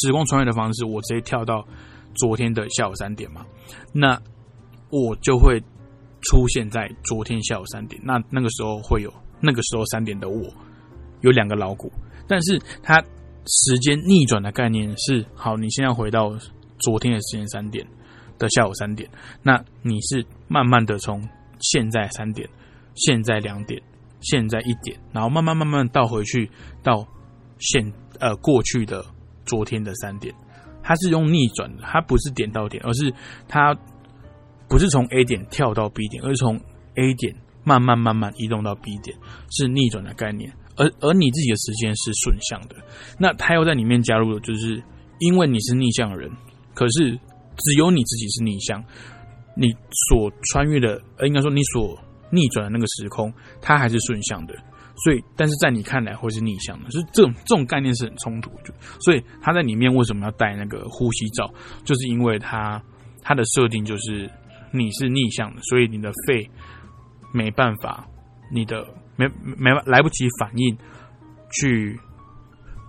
[0.00, 1.66] 时空穿越的方式，我直接跳到
[2.14, 3.44] 昨天的下午三点嘛？
[3.92, 4.16] 那
[4.90, 5.60] 我就会
[6.28, 8.00] 出现在昨天下午三点。
[8.04, 10.42] 那那个时候会有那个时候三点的我，
[11.22, 11.90] 有两个老股，
[12.26, 13.00] 但是它
[13.46, 16.30] 时间逆转的概念是：好，你现在回到
[16.78, 17.86] 昨天的时间三点
[18.38, 19.08] 的下午三点，
[19.42, 21.26] 那你是慢慢的从
[21.60, 22.48] 现在三点。
[23.00, 23.80] 现在两点，
[24.20, 26.50] 现在一点，然后慢慢慢慢倒回去
[26.82, 27.06] 到
[27.60, 27.80] 现
[28.18, 29.04] 呃过去的
[29.46, 30.34] 昨天的三点，
[30.82, 33.14] 它是用逆转的，它不是点到点，而是
[33.46, 33.72] 它
[34.68, 36.56] 不是从 A 点跳到 B 点，而是从
[36.94, 39.16] A 点慢慢慢慢移动到 B 点，
[39.50, 40.52] 是逆转的概念。
[40.76, 42.76] 而而你自己的时间是顺向的，
[43.18, 44.82] 那他又在里面加入了，就是
[45.20, 46.30] 因为你是逆向的人，
[46.74, 47.10] 可是
[47.56, 48.84] 只有你自己是逆向，
[49.56, 49.72] 你
[50.08, 51.98] 所穿越的，呃，应该说你所。
[52.30, 54.52] 逆转的那个时空，它还是顺向的，
[55.02, 58.50] 所以，但是在你看来会是逆向的，是这种这种概念是很冲突。
[58.62, 61.50] 就所以他在里面为什么要戴那个呼吸罩，
[61.86, 62.78] 就是因为他
[63.22, 64.30] 他的设定就是
[64.72, 66.48] 你是逆向的，所以你的肺
[67.32, 68.06] 没办法，
[68.50, 70.76] 你的没没来不及反应
[71.52, 71.98] 去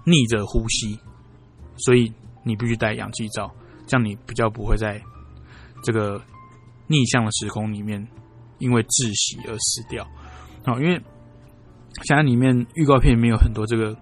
[0.06, 1.00] 逆着呼吸，
[1.78, 2.12] 所以
[2.44, 3.50] 你必须戴氧气罩，
[3.88, 5.02] 这样你比较不会在
[5.84, 6.22] 这个
[6.88, 8.08] 逆向的时空里面。
[8.62, 10.06] 因为窒息而死掉，
[10.66, 11.02] 好，因为
[12.04, 13.96] 现在里面预告片里面有很多这个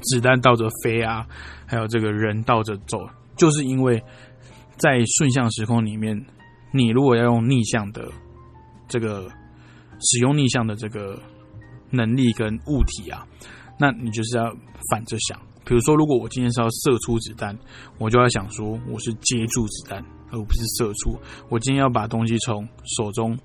[0.00, 1.24] 子弹倒着飞啊，
[1.64, 2.98] 还有这个人倒着走，
[3.36, 4.02] 就是因为
[4.76, 6.20] 在顺向时空里面，
[6.70, 8.08] 你如果要用逆向的
[8.88, 9.28] 这个
[10.00, 11.20] 使用逆向的这个
[11.90, 13.26] 能力跟物体啊，
[13.78, 14.44] 那你就是要
[14.90, 15.38] 反着想。
[15.64, 17.56] 比如说，如果我今天是要射出子弹，
[17.98, 21.18] 我就要想说我是接住子弹，而不是射出。
[21.48, 22.66] 我今天要把东西从
[22.96, 23.38] 手中。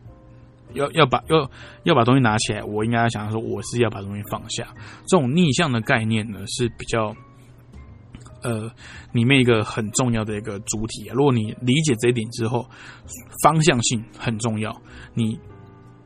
[0.73, 1.47] 要要把要
[1.83, 4.73] 要把东西拿起来，我应该要想说，我是要把东西放下。
[5.05, 7.15] 这种逆向的概念呢，是比较
[8.43, 8.71] 呃
[9.11, 11.09] 里面一个很重要的一个主体。
[11.13, 12.69] 如果你理解这一点之后，
[13.41, 14.71] 方向性很重要。
[15.15, 15.39] 你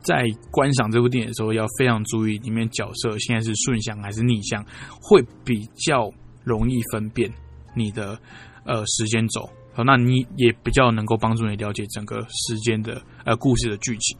[0.00, 4.64] 在观赏这部电影的时候，要非常注意里面角色现在是顺向还是逆向，
[5.02, 6.10] 会比较
[6.44, 7.30] 容易分辨
[7.74, 8.18] 你的
[8.64, 9.48] 呃时间轴。
[9.84, 14.18] 那你也比较能够帮助你了解整个时间的呃故事的剧情。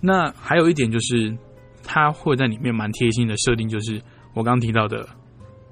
[0.00, 1.36] 那还有一点就是，
[1.82, 4.00] 它会在里面蛮贴心的设定，就是
[4.32, 5.06] 我刚刚提到的，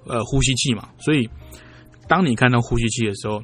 [0.07, 0.88] 呃，呼吸器嘛。
[0.99, 1.26] 所以，
[2.09, 3.42] 当你看到呼吸器的时候，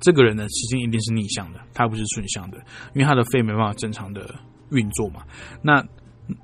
[0.00, 2.58] 这个人的时间一定是逆向的，他不是顺向的，
[2.94, 4.34] 因为他的肺没办法正常的
[4.70, 5.22] 运作嘛。
[5.62, 5.84] 那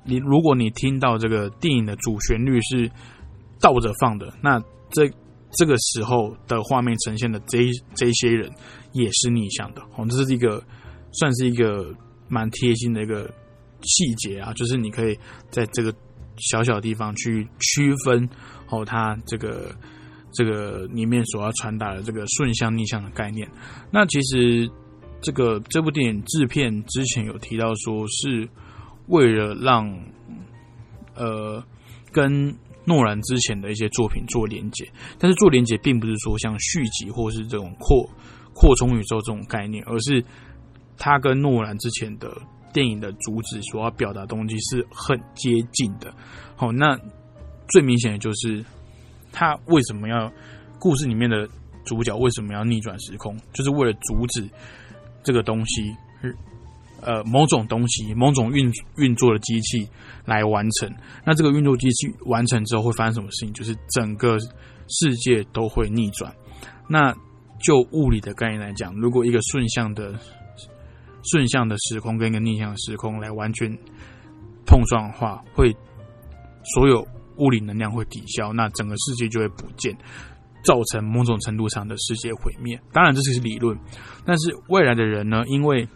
[0.03, 2.89] 你如果你听到这个电影的主旋律是
[3.59, 4.59] 倒着放的，那
[4.91, 5.09] 这
[5.51, 7.65] 这个时候的画面呈现的这
[7.95, 8.51] 这些人
[8.93, 9.81] 也是逆向的。
[9.95, 10.63] 哦，这是一个
[11.11, 11.93] 算是一个
[12.27, 13.29] 蛮贴心的一个。
[13.81, 15.17] 细节啊，就是你可以
[15.49, 15.89] 在这个
[16.35, 18.29] 小小的地方去区分
[18.67, 19.73] 哦，它这个
[20.31, 23.47] 这个里面所要传达的这个顺向逆向的概念。
[23.91, 24.69] 那其实
[25.21, 28.47] 这个这部电影制片之前有提到说，是
[29.07, 29.87] 为了让
[31.15, 31.63] 呃
[32.11, 32.55] 跟
[32.85, 38.09] 诺兰之前的一些作品做连接，但是做连接并不是说像续集或是这种扩
[38.53, 40.23] 扩充宇宙这种概念，而是
[40.97, 42.29] 他跟诺兰之前的。
[42.71, 46.13] 电影的主旨所要表达东西是很接近的，
[46.55, 46.95] 好，那
[47.69, 48.63] 最明显的就是
[49.39, 50.29] 他为什么要
[50.79, 51.47] 故事里面的
[51.85, 54.45] 主角为什么要逆转时空，就是为了阻止
[55.23, 55.95] 这个东西，
[57.01, 59.87] 呃，某种东西、某种运运作的机器
[60.25, 60.93] 来完成。
[61.25, 63.53] 那这个运作机器完成之后会发生什么事情？
[63.53, 64.37] 就是整个
[64.89, 66.35] 世界都会逆转。
[66.89, 67.15] 那
[67.63, 70.13] 就物理的概念来讲，如果一个顺向的。
[71.31, 73.69] 顺向的时空跟一个逆向的时空来完全
[74.65, 75.75] 碰撞的话，会
[76.63, 77.05] 所有
[77.39, 79.95] 物理能量会抵消，那整个世界就会不见，
[80.63, 82.79] 造成某种程度上的世界毁灭。
[82.93, 83.77] 当然这是理论，
[84.25, 85.43] 但是未来的人呢？
[85.47, 85.87] 因为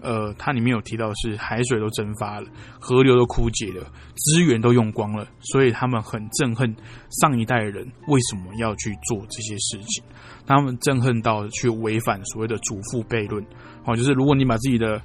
[0.00, 2.48] 呃，它里面有提到是海水都蒸发了，
[2.80, 3.84] 河流都枯竭了，
[4.16, 6.74] 资源都用光了，所以他们很憎恨
[7.20, 10.02] 上一代人为什么要去做这些事情，
[10.44, 13.44] 他们憎恨到去违反所谓的祖父悖论。
[13.86, 15.00] 哦，就是如果你把自己的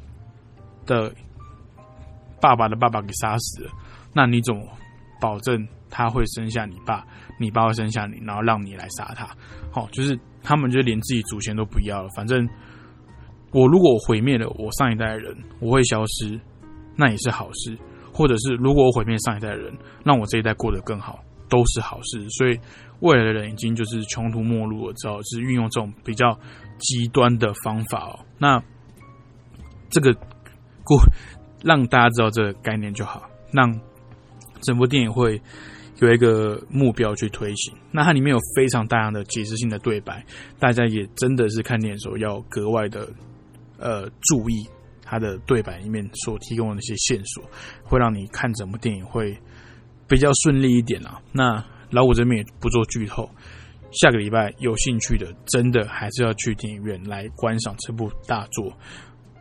[0.87, 1.13] 的
[2.41, 3.71] 爸爸的爸爸给杀死了，
[4.15, 4.61] 那你怎么
[5.21, 7.05] 保证他会生下你爸？
[7.39, 9.29] 你爸会生下你，然后让你来杀他？
[9.71, 12.09] 好，就是他们就连自己祖先都不要了。
[12.15, 12.47] 反正
[13.51, 16.39] 我如果毁灭了我上一代的人，我会消失，
[16.95, 17.75] 那也是好事；
[18.13, 19.73] 或者是如果我毁灭上一代的人，
[20.03, 21.19] 让我这一代过得更好，
[21.49, 22.27] 都是好事。
[22.29, 22.59] 所以
[22.99, 26.38] 未来的人已经就是穷途末路了，只好是运用这种比较。
[26.79, 28.61] 极端的方法哦，那
[29.89, 30.13] 这个
[30.83, 31.01] 过
[31.63, 33.67] 让大家知道这个概念就好，让
[34.61, 35.41] 整部电影会
[35.99, 37.73] 有一个目标去推行。
[37.91, 40.23] 那它里面有非常大量的解释性的对白，
[40.59, 43.07] 大家也真的是看电影的时候要格外的
[43.77, 44.65] 呃注意
[45.03, 47.43] 它的对白里面所提供的那些线索，
[47.83, 49.35] 会让你看整部电影会
[50.07, 51.19] 比较顺利一点啊。
[51.31, 53.29] 那老五这边也不做剧透。
[53.91, 58.71] 下个礼拜有兴趣的，真的还是要去电影院来观赏这部大作。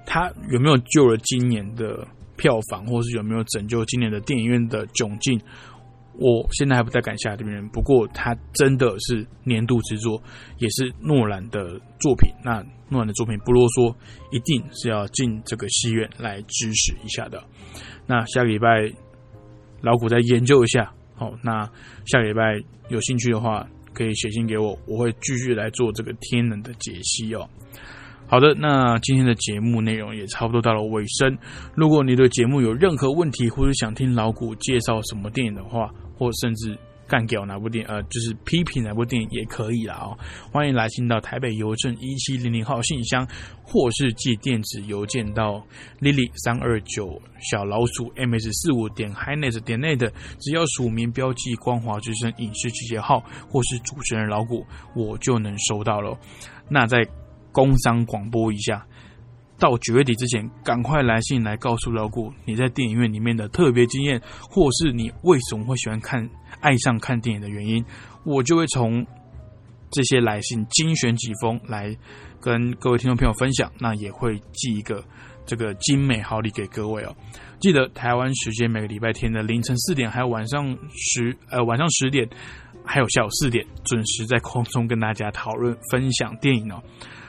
[0.07, 5.39] 它有没有救了今年的票房，或是有没有拯救今年的电影院的窘境？
[6.19, 7.69] 我现在还不太敢下定论。
[7.69, 10.23] 不过，它真的是年度之作，
[10.59, 12.31] 也是诺兰的作品。
[12.45, 13.95] 那诺兰的作品不啰嗦，
[14.31, 17.43] 一定是要进这个戏院来支持一下的。
[18.07, 18.91] 那下个礼拜
[19.81, 20.93] 老谷再研究一下。
[21.15, 21.65] 好，那
[22.07, 23.67] 下个礼拜有兴趣的话。
[23.97, 27.49] 可以写信给我，我会继续来做这个天能的解析哦。
[28.29, 31.39] 好的，那今天的节目内容也差不多到了尾声。
[31.75, 36.77] 如果你对节目有任何问题，或者想听老谷介绍什么电影的话，或甚至。
[37.09, 40.19] 干掉哪部电影呃，就是批评哪部电影也可以了哦。
[40.51, 43.25] 欢迎来信到台北邮政一七零零号信箱，
[43.63, 45.65] 或是寄电子邮件到
[46.01, 50.11] lily 三二九小老鼠 ms 四五点 hinet 点 net，
[50.41, 54.67] 只要署名标记光华之声影视集结号或是主持人老谷，
[54.97, 56.19] 我就能收到了。
[56.69, 57.07] 那在
[57.57, 58.87] 工商广播一下。
[59.59, 66.29] 到九月底之前，赶快来信来告诉老顾你在电影院里面的特别经验，或是你为什么会喜欢看、
[66.61, 67.83] 爱上看电影的原因，
[68.27, 69.07] 我就会从
[69.91, 71.97] 这些来信精选几封来
[72.39, 73.73] 跟各位听众朋友分享。
[73.81, 75.03] 那也会寄一个
[75.47, 77.17] 这个精美好礼给各位哦。
[77.59, 82.29] 记得台湾时间每个礼拜天的凌晨四点，还有晚上十呃晚上十点，
[82.85, 86.83] 还有下午四点，准时在空中跟大家讨论分享电影哦。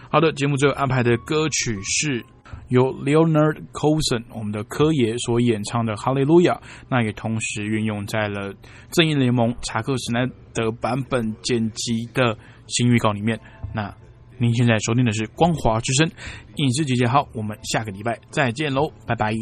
[0.09, 2.23] 好的，节目最后安排的歌曲是
[2.69, 6.53] 由 Leonard Coulson 我们的科爷所演唱的《哈利路亚》，
[6.89, 8.53] 那也同时运用在了
[8.91, 12.37] 《正义联盟》查克·史奈德版本剪辑的
[12.67, 13.39] 新预告里面。
[13.73, 13.93] 那
[14.37, 16.07] 您现在收听的是《光华之声》
[16.55, 19.33] 影视集结号，我们下个礼拜再见喽，拜拜。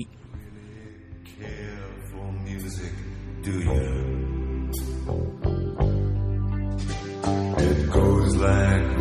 [8.38, 8.95] the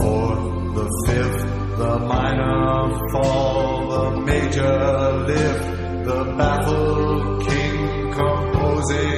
[0.00, 1.42] fourth, the fifth,
[1.78, 5.64] the minor fall, the major lift,
[6.08, 9.13] the baffled king composing